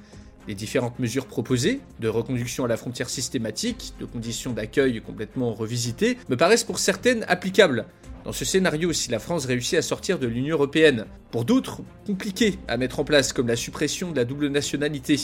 Les 0.50 0.56
différentes 0.56 0.98
mesures 0.98 1.26
proposées, 1.26 1.78
de 2.00 2.08
reconduction 2.08 2.64
à 2.64 2.66
la 2.66 2.76
frontière 2.76 3.08
systématique, 3.08 3.92
de 4.00 4.04
conditions 4.04 4.52
d'accueil 4.52 5.00
complètement 5.00 5.54
revisitées, 5.54 6.18
me 6.28 6.36
paraissent 6.36 6.64
pour 6.64 6.80
certaines 6.80 7.24
applicables, 7.28 7.86
dans 8.24 8.32
ce 8.32 8.44
scénario, 8.44 8.92
si 8.92 9.12
la 9.12 9.20
France 9.20 9.44
réussit 9.44 9.78
à 9.78 9.82
sortir 9.82 10.18
de 10.18 10.26
l'Union 10.26 10.56
européenne, 10.56 11.06
pour 11.30 11.44
d'autres, 11.44 11.82
compliqué 12.04 12.58
à 12.66 12.78
mettre 12.78 12.98
en 12.98 13.04
place, 13.04 13.32
comme 13.32 13.46
la 13.46 13.54
suppression 13.54 14.10
de 14.10 14.16
la 14.16 14.24
double 14.24 14.48
nationalité, 14.48 15.20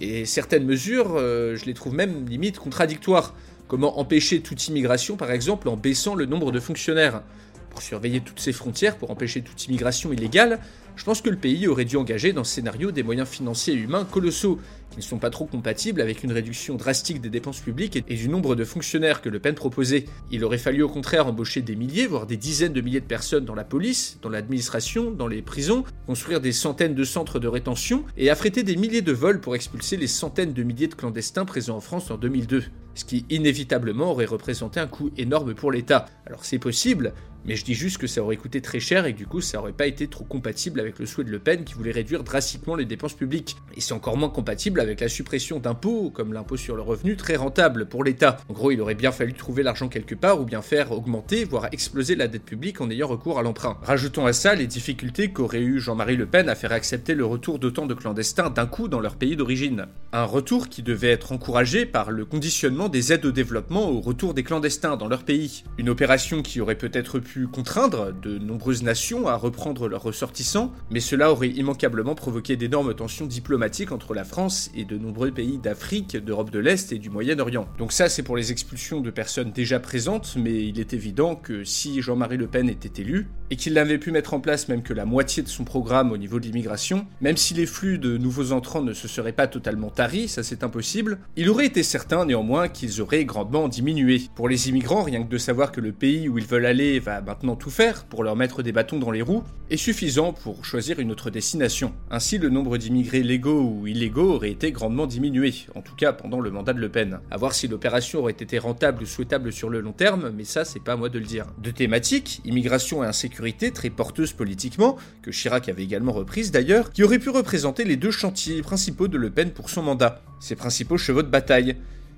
et 0.00 0.24
certaines 0.24 0.64
mesures, 0.64 1.14
euh, 1.14 1.54
je 1.54 1.66
les 1.66 1.74
trouve 1.74 1.94
même 1.94 2.28
limite 2.28 2.58
contradictoires. 2.58 3.36
Comment 3.68 4.00
empêcher 4.00 4.40
toute 4.40 4.66
immigration, 4.66 5.16
par 5.16 5.30
exemple, 5.30 5.68
en 5.68 5.76
baissant 5.76 6.16
le 6.16 6.26
nombre 6.26 6.50
de 6.50 6.58
fonctionnaires? 6.58 7.22
Pour 7.70 7.80
surveiller 7.80 8.20
toutes 8.20 8.40
ces 8.40 8.52
frontières, 8.52 8.96
pour 8.96 9.12
empêcher 9.12 9.40
toute 9.40 9.66
immigration 9.66 10.12
illégale, 10.12 10.58
je 10.96 11.04
pense 11.04 11.20
que 11.20 11.30
le 11.30 11.36
pays 11.36 11.66
aurait 11.66 11.84
dû 11.84 11.96
engager 11.96 12.32
dans 12.32 12.44
ce 12.44 12.54
scénario 12.54 12.92
des 12.92 13.02
moyens 13.02 13.28
financiers 13.28 13.74
et 13.74 13.78
humains 13.78 14.04
colossaux, 14.04 14.58
qui 14.90 14.98
ne 14.98 15.02
sont 15.02 15.18
pas 15.18 15.30
trop 15.30 15.44
compatibles 15.44 16.00
avec 16.00 16.22
une 16.22 16.30
réduction 16.30 16.76
drastique 16.76 17.20
des 17.20 17.28
dépenses 17.28 17.60
publiques 17.60 18.04
et 18.08 18.14
du 18.14 18.28
nombre 18.28 18.54
de 18.54 18.64
fonctionnaires 18.64 19.20
que 19.20 19.28
Le 19.28 19.40
Pen 19.40 19.54
proposait. 19.54 20.04
Il 20.30 20.44
aurait 20.44 20.58
fallu 20.58 20.82
au 20.82 20.88
contraire 20.88 21.26
embaucher 21.26 21.62
des 21.62 21.74
milliers, 21.74 22.06
voire 22.06 22.26
des 22.26 22.36
dizaines 22.36 22.72
de 22.72 22.80
milliers 22.80 23.00
de 23.00 23.06
personnes 23.06 23.44
dans 23.44 23.56
la 23.56 23.64
police, 23.64 24.18
dans 24.22 24.28
l'administration, 24.28 25.10
dans 25.10 25.26
les 25.26 25.42
prisons, 25.42 25.82
construire 26.06 26.40
des 26.40 26.52
centaines 26.52 26.94
de 26.94 27.04
centres 27.04 27.40
de 27.40 27.48
rétention 27.48 28.04
et 28.16 28.30
affréter 28.30 28.62
des 28.62 28.76
milliers 28.76 29.02
de 29.02 29.12
vols 29.12 29.40
pour 29.40 29.56
expulser 29.56 29.96
les 29.96 30.06
centaines 30.06 30.52
de 30.52 30.62
milliers 30.62 30.88
de 30.88 30.94
clandestins 30.94 31.44
présents 31.44 31.76
en 31.76 31.80
France 31.80 32.10
en 32.10 32.16
2002. 32.16 32.64
Ce 32.94 33.04
qui 33.04 33.26
inévitablement 33.28 34.12
aurait 34.12 34.24
représenté 34.24 34.78
un 34.78 34.86
coût 34.86 35.10
énorme 35.16 35.54
pour 35.54 35.72
l'État. 35.72 36.06
Alors 36.26 36.44
c'est 36.44 36.60
possible, 36.60 37.12
mais 37.46 37.56
je 37.56 37.64
dis 37.64 37.74
juste 37.74 37.98
que 37.98 38.06
ça 38.06 38.22
aurait 38.22 38.36
coûté 38.36 38.60
très 38.60 38.80
cher 38.80 39.06
et 39.06 39.12
que 39.12 39.18
du 39.18 39.26
coup 39.26 39.40
ça 39.40 39.58
aurait 39.60 39.72
pas 39.72 39.86
été 39.86 40.06
trop 40.08 40.24
compatible 40.24 40.80
avec 40.80 40.98
le 40.98 41.06
souhait 41.06 41.24
de 41.24 41.30
Le 41.30 41.38
Pen 41.38 41.64
qui 41.64 41.74
voulait 41.74 41.92
réduire 41.92 42.24
drastiquement 42.24 42.74
les 42.74 42.84
dépenses 42.84 43.14
publiques. 43.14 43.56
Et 43.76 43.80
c'est 43.80 43.92
encore 43.92 44.16
moins 44.16 44.28
compatible 44.28 44.80
avec 44.80 45.00
la 45.00 45.08
suppression 45.08 45.58
d'impôts, 45.58 46.10
comme 46.10 46.32
l'impôt 46.32 46.56
sur 46.56 46.76
le 46.76 46.82
revenu, 46.82 47.16
très 47.16 47.36
rentable 47.36 47.86
pour 47.86 48.04
l'État. 48.04 48.38
En 48.48 48.52
gros, 48.52 48.70
il 48.70 48.80
aurait 48.80 48.94
bien 48.94 49.12
fallu 49.12 49.34
trouver 49.34 49.62
l'argent 49.62 49.88
quelque 49.88 50.14
part 50.14 50.40
ou 50.40 50.44
bien 50.44 50.62
faire 50.62 50.92
augmenter, 50.92 51.44
voire 51.44 51.68
exploser 51.72 52.14
la 52.14 52.28
dette 52.28 52.44
publique 52.44 52.80
en 52.80 52.90
ayant 52.90 53.08
recours 53.08 53.38
à 53.38 53.42
l'emprunt. 53.42 53.78
Rajoutons 53.82 54.26
à 54.26 54.32
ça 54.32 54.54
les 54.54 54.66
difficultés 54.66 55.30
qu'aurait 55.30 55.62
eu 55.62 55.80
Jean-Marie 55.80 56.16
Le 56.16 56.26
Pen 56.26 56.48
à 56.48 56.54
faire 56.54 56.72
accepter 56.72 57.14
le 57.14 57.24
retour 57.24 57.58
d'autant 57.58 57.86
de 57.86 57.94
clandestins 57.94 58.50
d'un 58.50 58.66
coup 58.66 58.88
dans 58.88 59.00
leur 59.00 59.16
pays 59.16 59.36
d'origine. 59.36 59.86
Un 60.12 60.24
retour 60.24 60.68
qui 60.68 60.82
devait 60.82 61.10
être 61.10 61.32
encouragé 61.32 61.86
par 61.86 62.10
le 62.10 62.24
conditionnement 62.24 62.88
des 62.88 63.12
aides 63.12 63.26
au 63.26 63.32
développement 63.32 63.90
au 63.90 64.00
retour 64.00 64.34
des 64.34 64.44
clandestins 64.44 64.96
dans 64.96 65.08
leur 65.08 65.24
pays. 65.24 65.64
Une 65.78 65.88
opération 65.88 66.42
qui 66.42 66.60
aurait 66.60 66.74
peut-être 66.76 67.18
pu 67.18 67.33
contraindre 67.42 68.12
de 68.12 68.38
nombreuses 68.38 68.82
nations 68.82 69.28
à 69.28 69.36
reprendre 69.36 69.88
leurs 69.88 70.02
ressortissants, 70.02 70.72
mais 70.90 71.00
cela 71.00 71.32
aurait 71.32 71.48
immanquablement 71.48 72.14
provoqué 72.14 72.56
d'énormes 72.56 72.94
tensions 72.94 73.26
diplomatiques 73.26 73.92
entre 73.92 74.14
la 74.14 74.24
France 74.24 74.70
et 74.74 74.84
de 74.84 74.96
nombreux 74.96 75.30
pays 75.30 75.58
d'Afrique, 75.58 76.16
d'Europe 76.16 76.50
de 76.50 76.58
l'Est 76.58 76.92
et 76.92 76.98
du 76.98 77.10
Moyen-Orient. 77.10 77.68
Donc 77.78 77.92
ça 77.92 78.08
c'est 78.08 78.22
pour 78.22 78.36
les 78.36 78.52
expulsions 78.52 79.00
de 79.00 79.10
personnes 79.10 79.52
déjà 79.52 79.80
présentes, 79.80 80.36
mais 80.36 80.66
il 80.66 80.80
est 80.80 80.92
évident 80.92 81.36
que 81.36 81.64
si 81.64 82.00
Jean-Marie 82.00 82.36
Le 82.36 82.46
Pen 82.46 82.68
était 82.68 83.02
élu, 83.02 83.28
et 83.50 83.56
qu'il 83.56 83.74
n'avait 83.74 83.98
pu 83.98 84.10
mettre 84.10 84.34
en 84.34 84.40
place 84.40 84.68
même 84.68 84.82
que 84.82 84.94
la 84.94 85.04
moitié 85.04 85.42
de 85.42 85.48
son 85.48 85.64
programme 85.64 86.12
au 86.12 86.16
niveau 86.16 86.40
de 86.40 86.46
l'immigration, 86.46 87.06
même 87.20 87.36
si 87.36 87.54
les 87.54 87.66
flux 87.66 87.98
de 87.98 88.16
nouveaux 88.16 88.52
entrants 88.52 88.82
ne 88.82 88.92
se 88.92 89.06
seraient 89.06 89.32
pas 89.32 89.46
totalement 89.46 89.90
taris, 89.90 90.28
ça 90.28 90.42
c'est 90.42 90.64
impossible, 90.64 91.18
il 91.36 91.48
aurait 91.50 91.66
été 91.66 91.82
certain 91.82 92.24
néanmoins 92.24 92.68
qu'ils 92.68 93.00
auraient 93.00 93.24
grandement 93.24 93.68
diminué. 93.68 94.22
Pour 94.34 94.48
les 94.48 94.68
immigrants, 94.68 95.02
rien 95.02 95.22
que 95.22 95.30
de 95.30 95.38
savoir 95.38 95.72
que 95.72 95.80
le 95.80 95.92
pays 95.92 96.28
où 96.28 96.38
ils 96.38 96.46
veulent 96.46 96.66
aller 96.66 96.98
va 96.98 97.16
maintenant 97.24 97.56
tout 97.56 97.70
faire 97.70 98.04
pour 98.04 98.22
leur 98.22 98.36
mettre 98.36 98.62
des 98.62 98.72
bâtons 98.72 98.98
dans 98.98 99.10
les 99.10 99.22
roues, 99.22 99.42
est 99.70 99.76
suffisant 99.76 100.32
pour 100.32 100.64
choisir 100.64 101.00
une 101.00 101.10
autre 101.10 101.30
destination. 101.30 101.92
Ainsi, 102.10 102.38
le 102.38 102.50
nombre 102.50 102.76
d'immigrés 102.76 103.22
légaux 103.22 103.62
ou 103.62 103.86
illégaux 103.86 104.34
aurait 104.34 104.50
été 104.50 104.70
grandement 104.70 105.06
diminué, 105.06 105.54
en 105.74 105.80
tout 105.80 105.94
cas 105.96 106.12
pendant 106.12 106.40
le 106.40 106.50
mandat 106.50 106.72
de 106.72 106.80
Le 106.80 106.88
Pen. 106.88 107.20
A 107.30 107.36
voir 107.36 107.54
si 107.54 107.66
l'opération 107.66 108.20
aurait 108.20 108.32
été 108.32 108.58
rentable 108.58 109.02
ou 109.02 109.06
souhaitable 109.06 109.52
sur 109.52 109.70
le 109.70 109.80
long 109.80 109.92
terme, 109.92 110.30
mais 110.36 110.44
ça 110.44 110.64
c'est 110.64 110.82
pas 110.82 110.92
à 110.92 110.96
moi 110.96 111.08
de 111.08 111.18
le 111.18 111.24
dire. 111.24 111.46
De 111.62 111.70
thématiques, 111.70 112.40
immigration 112.44 113.02
et 113.02 113.06
insécurité, 113.06 113.70
très 113.70 113.90
porteuse 113.90 114.32
politiquement, 114.32 114.96
que 115.22 115.30
Chirac 115.30 115.68
avait 115.68 115.84
également 115.84 116.12
reprise 116.12 116.50
d'ailleurs, 116.50 116.92
qui 116.92 117.02
auraient 117.02 117.18
pu 117.18 117.30
représenter 117.30 117.84
les 117.84 117.96
deux 117.96 118.10
chantiers 118.10 118.62
principaux 118.62 119.08
de 119.08 119.18
Le 119.18 119.30
Pen 119.30 119.50
pour 119.50 119.70
son 119.70 119.82
mandat, 119.82 120.22
ses 120.40 120.56
principaux 120.56 120.98
chevaux 120.98 121.22
de 121.22 121.28
bataille. 121.28 121.76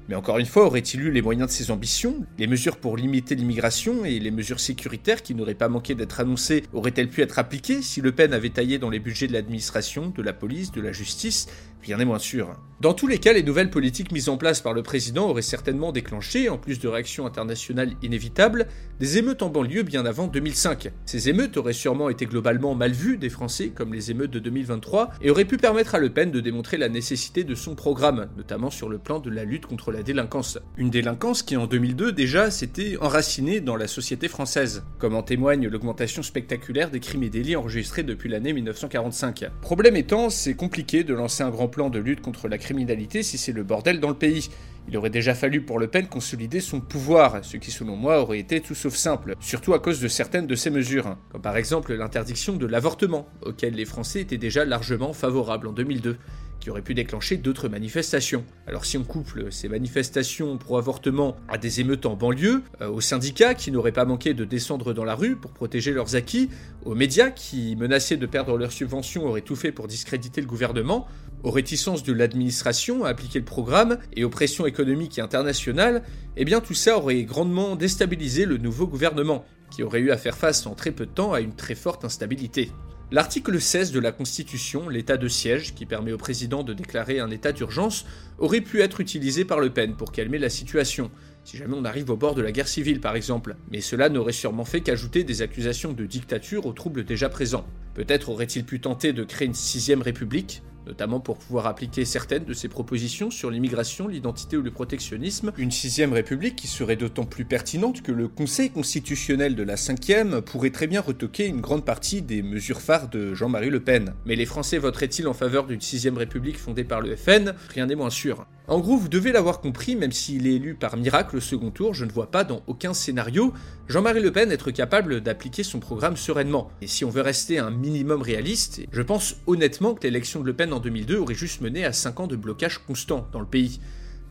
Mais 0.08 0.14
encore 0.14 0.38
une 0.38 0.46
fois, 0.46 0.66
aurait-il 0.66 1.00
eu 1.00 1.10
les 1.10 1.22
moyens 1.22 1.48
de 1.48 1.52
ses 1.52 1.70
ambitions 1.70 2.24
Les 2.38 2.46
mesures 2.46 2.76
pour 2.76 2.96
limiter 2.96 3.34
l'immigration 3.34 4.04
et 4.04 4.20
les 4.20 4.30
mesures 4.30 4.60
sécuritaires 4.60 5.22
qui 5.22 5.34
n'auraient 5.34 5.54
pas 5.54 5.68
manqué 5.68 5.94
d'être 5.94 6.20
annoncées 6.20 6.62
auraient-elles 6.72 7.08
pu 7.08 7.22
être 7.22 7.38
appliquées 7.40 7.82
si 7.82 8.00
Le 8.00 8.12
Pen 8.12 8.32
avait 8.32 8.50
taillé 8.50 8.78
dans 8.78 8.90
les 8.90 9.00
budgets 9.00 9.26
de 9.26 9.32
l'administration, 9.32 10.12
de 10.16 10.22
la 10.22 10.32
police, 10.32 10.70
de 10.70 10.80
la 10.80 10.92
justice 10.92 11.48
Rien 11.86 11.98
n'est 11.98 12.04
moins 12.04 12.18
sûr. 12.18 12.56
Dans 12.80 12.92
tous 12.92 13.06
les 13.06 13.18
cas, 13.18 13.32
les 13.32 13.42
nouvelles 13.42 13.70
politiques 13.70 14.12
mises 14.12 14.28
en 14.28 14.36
place 14.36 14.60
par 14.60 14.74
le 14.74 14.82
président 14.82 15.30
auraient 15.30 15.40
certainement 15.40 15.92
déclenché, 15.92 16.50
en 16.50 16.58
plus 16.58 16.78
de 16.78 16.88
réactions 16.88 17.24
internationales 17.24 17.92
inévitables, 18.02 18.66
des 19.00 19.16
émeutes 19.16 19.42
en 19.42 19.48
banlieue 19.48 19.82
bien 19.82 20.04
avant 20.04 20.26
2005. 20.26 20.90
Ces 21.06 21.30
émeutes 21.30 21.56
auraient 21.56 21.72
sûrement 21.72 22.10
été 22.10 22.26
globalement 22.26 22.74
mal 22.74 22.92
vues 22.92 23.16
des 23.16 23.30
Français, 23.30 23.68
comme 23.68 23.94
les 23.94 24.10
émeutes 24.10 24.30
de 24.30 24.40
2023, 24.40 25.12
et 25.22 25.30
auraient 25.30 25.46
pu 25.46 25.56
permettre 25.56 25.94
à 25.94 25.98
Le 25.98 26.10
Pen 26.10 26.30
de 26.30 26.40
démontrer 26.40 26.76
la 26.76 26.90
nécessité 26.90 27.44
de 27.44 27.54
son 27.54 27.74
programme, 27.74 28.28
notamment 28.36 28.68
sur 28.70 28.90
le 28.90 28.98
plan 28.98 29.20
de 29.20 29.30
la 29.30 29.44
lutte 29.44 29.64
contre 29.64 29.90
la 29.90 30.02
délinquance. 30.02 30.58
Une 30.76 30.90
délinquance 30.90 31.42
qui 31.42 31.56
en 31.56 31.66
2002 31.66 32.12
déjà 32.12 32.50
s'était 32.50 32.98
enracinée 33.00 33.60
dans 33.60 33.76
la 33.76 33.86
société 33.86 34.28
française, 34.28 34.84
comme 34.98 35.14
en 35.14 35.22
témoigne 35.22 35.68
l'augmentation 35.68 36.22
spectaculaire 36.22 36.90
des 36.90 37.00
crimes 37.00 37.22
et 37.22 37.30
délits 37.30 37.56
enregistrés 37.56 38.02
depuis 38.02 38.28
l'année 38.28 38.52
1945. 38.52 39.46
Problème 39.62 39.96
étant, 39.96 40.28
c'est 40.28 40.54
compliqué 40.54 41.04
de 41.04 41.14
lancer 41.14 41.42
un 41.42 41.50
grand 41.50 41.68
plan 41.76 41.90
de 41.90 41.98
lutte 41.98 42.22
contre 42.22 42.48
la 42.48 42.56
criminalité 42.56 43.22
si 43.22 43.36
c'est 43.36 43.52
le 43.52 43.62
bordel 43.62 44.00
dans 44.00 44.08
le 44.08 44.14
pays. 44.14 44.48
Il 44.88 44.96
aurait 44.96 45.10
déjà 45.10 45.34
fallu 45.34 45.60
pour 45.60 45.78
Le 45.78 45.88
Pen 45.88 46.06
consolider 46.06 46.60
son 46.60 46.80
pouvoir, 46.80 47.44
ce 47.44 47.58
qui 47.58 47.70
selon 47.70 47.96
moi 47.96 48.22
aurait 48.22 48.38
été 48.38 48.62
tout 48.62 48.74
sauf 48.74 48.94
simple, 48.94 49.34
surtout 49.40 49.74
à 49.74 49.78
cause 49.78 50.00
de 50.00 50.08
certaines 50.08 50.46
de 50.46 50.54
ces 50.54 50.70
mesures, 50.70 51.18
comme 51.30 51.42
par 51.42 51.58
exemple 51.58 51.92
l'interdiction 51.92 52.56
de 52.56 52.64
l'avortement, 52.64 53.28
auquel 53.42 53.74
les 53.74 53.84
Français 53.84 54.22
étaient 54.22 54.38
déjà 54.38 54.64
largement 54.64 55.12
favorables 55.12 55.66
en 55.66 55.72
2002 55.72 56.16
qui 56.60 56.70
aurait 56.70 56.82
pu 56.82 56.94
déclencher 56.94 57.36
d'autres 57.36 57.68
manifestations. 57.68 58.44
Alors 58.66 58.84
si 58.84 58.98
on 58.98 59.04
couple 59.04 59.52
ces 59.52 59.68
manifestations 59.68 60.58
pro-avortement 60.58 61.36
à 61.48 61.58
des 61.58 61.80
émeutes 61.80 62.06
en 62.06 62.16
banlieue, 62.16 62.62
euh, 62.80 62.88
aux 62.88 63.00
syndicats 63.00 63.54
qui 63.54 63.70
n'auraient 63.70 63.92
pas 63.92 64.04
manqué 64.04 64.34
de 64.34 64.44
descendre 64.44 64.92
dans 64.92 65.04
la 65.04 65.14
rue 65.14 65.36
pour 65.36 65.52
protéger 65.52 65.92
leurs 65.92 66.16
acquis, 66.16 66.50
aux 66.84 66.94
médias 66.94 67.30
qui, 67.30 67.76
menacés 67.76 68.16
de 68.16 68.26
perdre 68.26 68.56
leurs 68.56 68.72
subventions, 68.72 69.26
auraient 69.26 69.42
tout 69.42 69.56
fait 69.56 69.72
pour 69.72 69.86
discréditer 69.86 70.40
le 70.40 70.46
gouvernement, 70.46 71.06
aux 71.42 71.50
réticences 71.50 72.02
de 72.02 72.12
l'administration 72.12 73.04
à 73.04 73.10
appliquer 73.10 73.38
le 73.38 73.44
programme 73.44 73.98
et 74.14 74.24
aux 74.24 74.30
pressions 74.30 74.66
économiques 74.66 75.18
et 75.18 75.20
internationales, 75.20 76.02
eh 76.36 76.44
bien 76.44 76.60
tout 76.60 76.74
ça 76.74 76.96
aurait 76.96 77.22
grandement 77.24 77.76
déstabilisé 77.76 78.46
le 78.46 78.58
nouveau 78.58 78.86
gouvernement, 78.86 79.44
qui 79.70 79.82
aurait 79.82 80.00
eu 80.00 80.10
à 80.10 80.16
faire 80.16 80.36
face 80.36 80.66
en 80.66 80.74
très 80.74 80.92
peu 80.92 81.06
de 81.06 81.10
temps 81.10 81.32
à 81.32 81.40
une 81.40 81.54
très 81.54 81.74
forte 81.74 82.04
instabilité. 82.04 82.70
L'article 83.12 83.60
16 83.60 83.92
de 83.92 84.00
la 84.00 84.10
Constitution, 84.10 84.88
l'état 84.88 85.16
de 85.16 85.28
siège, 85.28 85.76
qui 85.76 85.86
permet 85.86 86.10
au 86.10 86.18
président 86.18 86.64
de 86.64 86.74
déclarer 86.74 87.20
un 87.20 87.30
état 87.30 87.52
d'urgence, 87.52 88.04
aurait 88.38 88.60
pu 88.60 88.80
être 88.80 89.00
utilisé 89.00 89.44
par 89.44 89.60
Le 89.60 89.70
Pen 89.70 89.94
pour 89.94 90.10
calmer 90.10 90.38
la 90.38 90.50
situation, 90.50 91.12
si 91.44 91.56
jamais 91.56 91.76
on 91.78 91.84
arrive 91.84 92.10
au 92.10 92.16
bord 92.16 92.34
de 92.34 92.42
la 92.42 92.50
guerre 92.50 92.66
civile 92.66 93.00
par 93.00 93.14
exemple, 93.14 93.54
mais 93.70 93.80
cela 93.80 94.08
n'aurait 94.08 94.32
sûrement 94.32 94.64
fait 94.64 94.80
qu'ajouter 94.80 95.22
des 95.22 95.40
accusations 95.40 95.92
de 95.92 96.04
dictature 96.04 96.66
aux 96.66 96.72
troubles 96.72 97.04
déjà 97.04 97.28
présents. 97.28 97.64
Peut-être 97.94 98.28
aurait-il 98.28 98.64
pu 98.64 98.80
tenter 98.80 99.12
de 99.12 99.22
créer 99.22 99.46
une 99.46 99.54
sixième 99.54 100.02
république, 100.02 100.62
notamment 100.86 101.20
pour 101.20 101.38
pouvoir 101.38 101.66
appliquer 101.66 102.04
certaines 102.04 102.44
de 102.44 102.54
ses 102.54 102.68
propositions 102.68 103.30
sur 103.30 103.50
l'immigration, 103.50 104.08
l'identité 104.08 104.56
ou 104.56 104.62
le 104.62 104.70
protectionnisme, 104.70 105.52
une 105.58 105.70
sixième 105.70 106.12
république 106.12 106.56
qui 106.56 106.68
serait 106.68 106.96
d'autant 106.96 107.24
plus 107.24 107.44
pertinente 107.44 108.02
que 108.02 108.12
le 108.12 108.28
Conseil 108.28 108.70
constitutionnel 108.70 109.54
de 109.54 109.62
la 109.62 109.76
cinquième 109.76 110.40
pourrait 110.42 110.70
très 110.70 110.86
bien 110.86 111.00
retoquer 111.00 111.46
une 111.46 111.60
grande 111.60 111.84
partie 111.84 112.22
des 112.22 112.42
mesures 112.42 112.80
phares 112.80 113.08
de 113.08 113.34
Jean-Marie 113.34 113.70
Le 113.70 113.80
Pen. 113.80 114.14
Mais 114.24 114.36
les 114.36 114.46
Français 114.46 114.78
voteraient-ils 114.78 115.28
en 115.28 115.34
faveur 115.34 115.66
d'une 115.66 115.80
sixième 115.80 116.16
république 116.16 116.58
fondée 116.58 116.84
par 116.84 117.00
le 117.00 117.16
FN 117.16 117.54
Rien 117.74 117.86
n'est 117.86 117.94
moins 117.94 118.10
sûr. 118.10 118.46
En 118.68 118.80
gros, 118.80 118.96
vous 118.96 119.08
devez 119.08 119.30
l'avoir 119.30 119.60
compris, 119.60 119.94
même 119.94 120.10
s'il 120.10 120.48
est 120.48 120.54
élu 120.54 120.74
par 120.74 120.96
miracle 120.96 121.36
au 121.36 121.40
second 121.40 121.70
tour, 121.70 121.94
je 121.94 122.04
ne 122.04 122.10
vois 122.10 122.32
pas 122.32 122.42
dans 122.42 122.62
aucun 122.66 122.94
scénario 122.94 123.52
Jean-Marie 123.88 124.20
Le 124.20 124.32
Pen 124.32 124.50
être 124.50 124.72
capable 124.72 125.20
d'appliquer 125.20 125.62
son 125.62 125.78
programme 125.78 126.16
sereinement. 126.16 126.68
Et 126.82 126.88
si 126.88 127.04
on 127.04 127.10
veut 127.10 127.20
rester 127.20 127.60
un 127.60 127.70
minimum 127.70 128.22
réaliste, 128.22 128.82
je 128.90 129.02
pense 129.02 129.36
honnêtement 129.46 129.94
que 129.94 130.02
l'élection 130.02 130.40
de 130.40 130.46
Le 130.46 130.52
Pen 130.52 130.72
en 130.72 130.75
2002 130.80 131.18
aurait 131.18 131.34
juste 131.34 131.60
mené 131.60 131.84
à 131.84 131.92
5 131.92 132.20
ans 132.20 132.26
de 132.26 132.36
blocage 132.36 132.78
constant 132.78 133.28
dans 133.32 133.40
le 133.40 133.46
pays. 133.46 133.80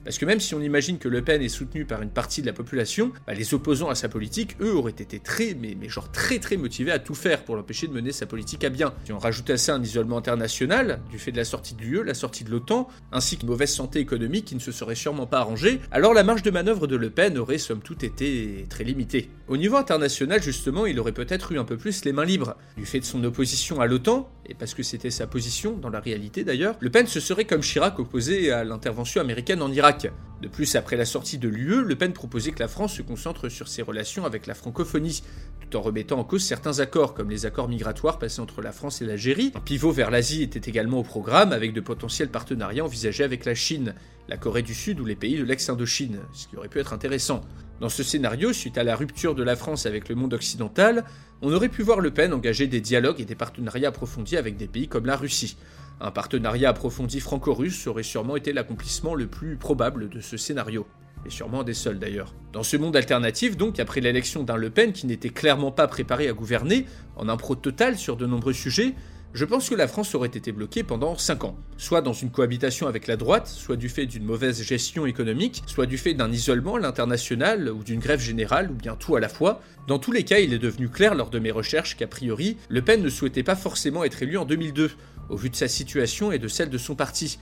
Parce 0.05 0.19
que 0.19 0.25
même 0.25 0.39
si 0.39 0.53
on 0.53 0.62
imagine 0.62 0.99
que 0.99 1.10
Le 1.10 1.23
Pen 1.23 1.41
est 1.41 1.49
soutenu 1.49 1.84
par 1.84 2.03
une 2.03 2.12
partie 2.12 2.41
de 2.41 2.45
la 2.45 2.53
population, 2.53 3.12
bah, 3.25 3.34
les 3.34 3.55
opposants 3.55 3.89
à 3.89 3.95
sa 3.95 4.08
politique, 4.08 4.55
eux, 4.62 4.75
auraient 4.75 4.91
été 4.91 5.19
très, 5.19 5.58
mais, 5.60 5.75
genre 5.89 6.12
très 6.12 6.38
très 6.38 6.58
motivés 6.58 6.91
à 6.91 6.99
tout 6.99 7.15
faire 7.15 7.43
pour 7.43 7.55
l'empêcher 7.55 7.88
de 7.88 7.91
mener 7.91 8.12
sa 8.12 8.27
politique 8.27 8.63
à 8.63 8.69
bien. 8.69 8.93
Si 9.05 9.12
on 9.12 9.17
rajoute 9.17 9.49
à 9.49 9.58
ça 9.58 9.73
un 9.73 9.81
isolement 9.81 10.19
international, 10.19 11.01
du 11.10 11.17
fait 11.17 11.31
de 11.31 11.38
la 11.38 11.43
sortie 11.43 11.73
de 11.73 11.81
l'UE, 11.81 12.03
la 12.03 12.13
sortie 12.13 12.43
de 12.43 12.51
l'OTAN, 12.51 12.88
ainsi 13.12 13.38
qu'une 13.38 13.49
mauvaise 13.49 13.73
santé 13.73 13.99
économique 13.99 14.45
qui 14.45 14.53
ne 14.53 14.60
se 14.60 14.71
serait 14.71 14.93
sûrement 14.93 15.25
pas 15.25 15.39
arrangée, 15.39 15.81
alors 15.89 16.13
la 16.13 16.23
marge 16.23 16.43
de 16.43 16.51
manœuvre 16.51 16.86
de 16.86 16.95
Le 16.95 17.10
Pen 17.10 17.36
aurait 17.39 17.58
somme 17.58 17.81
toute 17.81 18.03
été 18.03 18.67
très 18.69 18.84
limitée. 18.84 19.31
Au 19.47 19.58
niveau 19.58 19.77
international, 19.77 20.41
justement, 20.43 20.86
il 20.86 20.99
aurait 20.99 21.13
peut-être 21.13 21.51
eu 21.51 21.58
un 21.58 21.65
peu 21.65 21.77
plus 21.77 22.05
les 22.05 22.13
mains 22.13 22.25
libres. 22.25 22.55
Du 22.77 22.86
fait 22.86 22.99
de 22.99 23.05
son 23.05 23.23
opposition 23.23 23.81
à 23.81 23.88
l'OTAN, 23.88 24.29
et 24.47 24.53
parce 24.53 24.73
que 24.73 24.84
c'était 24.84 25.10
sa 25.10 25.27
position 25.27 25.77
dans 25.77 25.89
la 25.89 25.99
réalité 25.99 26.43
d'ailleurs, 26.43 26.75
Le 26.79 26.89
Pen 26.89 27.08
se 27.08 27.19
serait 27.19 27.45
comme 27.45 27.62
Chirac 27.62 27.99
opposé 27.99 28.51
à 28.51 28.63
l'intervention 28.63 29.21
américaine 29.21 29.62
en 29.62 29.71
Irak. 29.71 30.08
De 30.41 30.47
plus, 30.47 30.75
après 30.75 30.97
la 30.97 31.05
sortie 31.05 31.38
de 31.38 31.47
l'UE, 31.47 31.84
Le 31.84 31.95
Pen 31.95 32.13
proposait 32.13 32.51
que 32.51 32.60
la 32.60 32.67
France 32.67 32.95
se 32.95 33.01
concentre 33.01 33.49
sur 33.49 33.67
ses 33.67 33.81
relations 33.81 34.25
avec 34.25 34.47
la 34.47 34.53
francophonie, 34.53 35.23
tout 35.62 35.77
en 35.77 35.81
remettant 35.81 36.19
en 36.19 36.23
cause 36.23 36.43
certains 36.43 36.79
accords, 36.79 37.13
comme 37.13 37.29
les 37.29 37.45
accords 37.45 37.69
migratoires 37.69 38.19
passés 38.19 38.41
entre 38.41 38.62
la 38.62 38.71
France 38.71 39.01
et 39.01 39.05
l'Algérie. 39.05 39.51
Un 39.55 39.62
pivot 39.62 39.91
vers 39.91 40.12
l'Asie 40.12 40.43
était 40.43 40.69
également 40.69 40.99
au 40.99 41.03
programme, 41.03 41.51
avec 41.51 41.73
de 41.73 41.81
potentiels 41.81 42.29
partenariats 42.29 42.86
envisagés 42.86 43.23
avec 43.23 43.45
la 43.45 43.55
Chine, 43.55 43.95
la 44.27 44.38
Corée 44.38 44.62
du 44.62 44.73
Sud 44.73 44.99
ou 44.99 45.05
les 45.05 45.15
pays 45.15 45.38
de 45.38 45.43
l'ex-Indochine, 45.43 46.19
ce 46.34 46.47
qui 46.47 46.58
aurait 46.58 46.69
pu 46.69 46.79
être 46.79 46.93
intéressant. 46.93 47.41
Dans 47.81 47.89
ce 47.89 48.03
scénario, 48.03 48.53
suite 48.53 48.77
à 48.77 48.83
la 48.83 48.95
rupture 48.95 49.35
de 49.35 49.43
la 49.43 49.57
France 49.57 49.85
avec 49.85 50.07
le 50.07 50.15
monde 50.15 50.33
occidental, 50.33 51.03
on 51.41 51.51
aurait 51.51 51.69
pu 51.69 51.83
voir 51.83 51.99
Le 51.99 52.11
Pen 52.11 52.33
engager 52.33 52.67
des 52.67 52.79
dialogues 52.79 53.19
et 53.19 53.25
des 53.25 53.35
partenariats 53.35 53.89
approfondis 53.89 54.38
avec 54.38 54.55
des 54.55 54.67
pays 54.67 54.88
comme 54.88 55.05
la 55.05 55.17
Russie. 55.17 55.57
Un 55.99 56.11
partenariat 56.11 56.69
approfondi 56.69 57.19
franco-russe 57.19 57.88
aurait 57.88 58.03
sûrement 58.03 58.38
été 58.38 58.53
l'accomplissement 58.53 59.13
le 59.13 59.27
plus 59.27 59.57
probable 59.57 60.07
de 60.07 60.21
ce 60.21 60.38
scénario. 60.38 60.88
Et 61.25 61.29
sûrement 61.29 61.63
des 61.63 61.73
seuls 61.73 61.99
d'ailleurs. 61.99 62.33
Dans 62.53 62.63
ce 62.63 62.77
monde 62.77 62.95
alternatif, 62.95 63.57
donc, 63.57 63.79
après 63.79 63.99
l'élection 63.99 64.43
d'un 64.43 64.55
Le 64.55 64.69
Pen 64.69 64.93
qui 64.93 65.05
n'était 65.05 65.29
clairement 65.29 65.71
pas 65.71 65.88
préparé 65.88 66.29
à 66.29 66.33
gouverner, 66.33 66.85
en 67.17 67.27
impro 67.27 67.55
total 67.55 67.97
sur 67.97 68.15
de 68.15 68.25
nombreux 68.25 68.53
sujets, 68.53 68.93
je 69.36 69.43
pense 69.43 69.69
que 69.69 69.76
la 69.76 69.89
France 69.89 70.15
aurait 70.15 70.30
été 70.30 70.54
bloquée 70.54 70.84
pendant 70.84 71.17
5 71.17 71.43
ans, 71.43 71.58
soit 71.76 72.02
dans 72.02 72.13
une 72.13 72.32
cohabitation 72.32 72.88
avec 72.88 73.06
la 73.06 73.17
droite, 73.17 73.50
soit 73.50 73.76
du 73.76 73.89
fait 73.89 74.06
d'une 74.06 74.24
mauvaise 74.24 74.63
gestion 74.63 75.06
économique, 75.06 75.62
soit 75.67 75.86
du 75.86 75.98
fait 75.98 76.13
d'un 76.13 76.32
isolement 76.32 76.76
à 76.76 76.80
l'international 76.80 77.69
ou 77.69 77.84
d'une 77.84 78.00
grève 78.00 78.21
générale, 78.21 78.71
ou 78.71 78.76
bien 78.76 78.95
tout 78.95 79.17
à 79.17 79.19
la 79.19 79.28
fois. 79.28 79.62
Dans 79.89 80.00
tous 80.00 80.13
les 80.13 80.24
cas, 80.24 80.39
il 80.39 80.54
est 80.54 80.58
devenu 80.58 80.88
clair 80.88 81.15
lors 81.15 81.30
de 81.30 81.39
mes 81.39 81.52
recherches 81.52 81.98
qu'a 81.98 82.08
priori, 82.08 82.56
Le 82.69 82.82
Pen 82.82 83.04
ne 83.04 83.10
souhaitait 83.10 83.43
pas 83.43 83.58
forcément 83.58 84.06
être 84.06 84.24
élu 84.24 84.38
en 84.38 84.45
2002, 84.45 84.91
au 85.28 85.36
vu 85.36 85.50
de 85.50 85.56
sa 85.58 85.67
situation 85.67 86.32
et 86.32 86.39
de 86.39 86.48
celle 86.48 86.69
de 86.69 86.78
son 86.78 86.95
parti, 86.95 87.38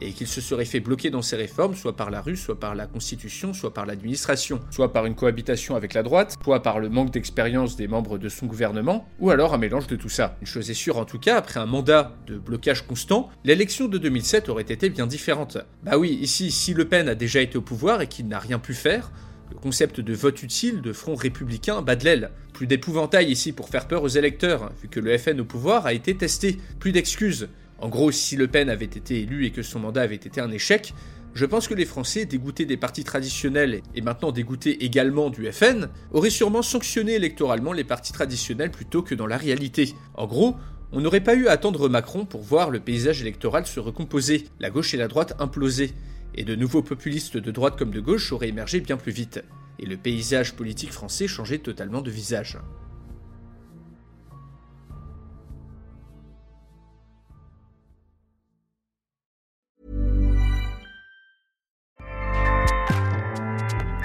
et 0.00 0.12
qu'il 0.12 0.26
se 0.26 0.40
serait 0.40 0.64
fait 0.64 0.80
bloquer 0.80 1.10
dans 1.10 1.22
ses 1.22 1.36
réformes, 1.36 1.74
soit 1.74 1.96
par 1.96 2.10
la 2.10 2.20
rue, 2.20 2.36
soit 2.36 2.58
par 2.58 2.74
la 2.74 2.86
Constitution, 2.86 3.52
soit 3.52 3.74
par 3.74 3.86
l'administration, 3.86 4.60
soit 4.70 4.92
par 4.92 5.06
une 5.06 5.14
cohabitation 5.14 5.76
avec 5.76 5.94
la 5.94 6.02
droite, 6.02 6.36
soit 6.42 6.62
par 6.62 6.80
le 6.80 6.88
manque 6.88 7.10
d'expérience 7.10 7.76
des 7.76 7.88
membres 7.88 8.18
de 8.18 8.28
son 8.28 8.46
gouvernement, 8.46 9.08
ou 9.18 9.30
alors 9.30 9.54
un 9.54 9.58
mélange 9.58 9.86
de 9.86 9.96
tout 9.96 10.08
ça. 10.08 10.36
Une 10.40 10.46
chose 10.46 10.70
est 10.70 10.74
sûre 10.74 10.98
en 10.98 11.04
tout 11.04 11.18
cas, 11.18 11.36
après 11.36 11.60
un 11.60 11.66
mandat 11.66 12.16
de 12.26 12.38
blocage 12.38 12.86
constant, 12.86 13.30
l'élection 13.44 13.88
de 13.88 13.98
2007 13.98 14.48
aurait 14.48 14.62
été 14.62 14.88
bien 14.90 15.06
différente. 15.06 15.58
Bah 15.82 15.98
oui, 15.98 16.18
ici, 16.20 16.50
si 16.50 16.74
Le 16.74 16.86
Pen 16.86 17.08
a 17.08 17.14
déjà 17.14 17.40
été 17.40 17.58
au 17.58 17.62
pouvoir 17.62 18.00
et 18.00 18.06
qu'il 18.06 18.28
n'a 18.28 18.38
rien 18.38 18.58
pu 18.58 18.74
faire, 18.74 19.10
le 19.50 19.56
concept 19.56 20.00
de 20.00 20.14
vote 20.14 20.42
utile 20.42 20.82
de 20.82 20.92
front 20.92 21.14
républicain 21.14 21.82
bat 21.82 21.96
de 21.96 22.04
l'aile. 22.04 22.30
Plus 22.52 22.66
d'épouvantail 22.66 23.30
ici 23.30 23.52
pour 23.52 23.68
faire 23.68 23.86
peur 23.88 24.02
aux 24.02 24.08
électeurs, 24.08 24.72
vu 24.82 24.88
que 24.88 25.00
le 25.00 25.16
FN 25.16 25.40
au 25.40 25.44
pouvoir 25.44 25.86
a 25.86 25.92
été 25.92 26.14
testé. 26.16 26.58
Plus 26.80 26.92
d'excuses. 26.92 27.48
En 27.78 27.88
gros, 27.88 28.10
si 28.10 28.36
Le 28.36 28.48
Pen 28.48 28.68
avait 28.68 28.84
été 28.84 29.20
élu 29.20 29.46
et 29.46 29.50
que 29.50 29.62
son 29.62 29.78
mandat 29.78 30.02
avait 30.02 30.16
été 30.16 30.40
un 30.40 30.50
échec, 30.50 30.94
je 31.34 31.46
pense 31.46 31.68
que 31.68 31.74
les 31.74 31.84
Français, 31.84 32.24
dégoûtés 32.24 32.64
des 32.64 32.76
partis 32.76 33.04
traditionnels 33.04 33.82
et 33.94 34.00
maintenant 34.00 34.32
dégoûtés 34.32 34.84
également 34.84 35.30
du 35.30 35.50
FN, 35.52 35.88
auraient 36.12 36.30
sûrement 36.30 36.62
sanctionné 36.62 37.14
électoralement 37.14 37.72
les 37.72 37.84
partis 37.84 38.12
traditionnels 38.12 38.72
plutôt 38.72 39.02
que 39.02 39.14
dans 39.14 39.26
la 39.26 39.36
réalité. 39.36 39.94
En 40.14 40.26
gros, 40.26 40.56
on 40.90 41.00
n'aurait 41.00 41.20
pas 41.20 41.34
eu 41.34 41.46
à 41.46 41.52
attendre 41.52 41.88
Macron 41.88 42.24
pour 42.24 42.42
voir 42.42 42.70
le 42.70 42.80
paysage 42.80 43.20
électoral 43.20 43.66
se 43.66 43.78
recomposer, 43.78 44.48
la 44.58 44.70
gauche 44.70 44.94
et 44.94 44.96
la 44.96 45.06
droite 45.06 45.34
imploser, 45.38 45.92
et 46.34 46.44
de 46.44 46.56
nouveaux 46.56 46.82
populistes 46.82 47.36
de 47.36 47.50
droite 47.50 47.76
comme 47.78 47.90
de 47.90 48.00
gauche 48.00 48.32
auraient 48.32 48.48
émergé 48.48 48.80
bien 48.80 48.96
plus 48.96 49.12
vite, 49.12 49.44
et 49.78 49.86
le 49.86 49.96
paysage 49.96 50.54
politique 50.54 50.92
français 50.92 51.28
changeait 51.28 51.58
totalement 51.58 52.00
de 52.00 52.10
visage. 52.10 52.58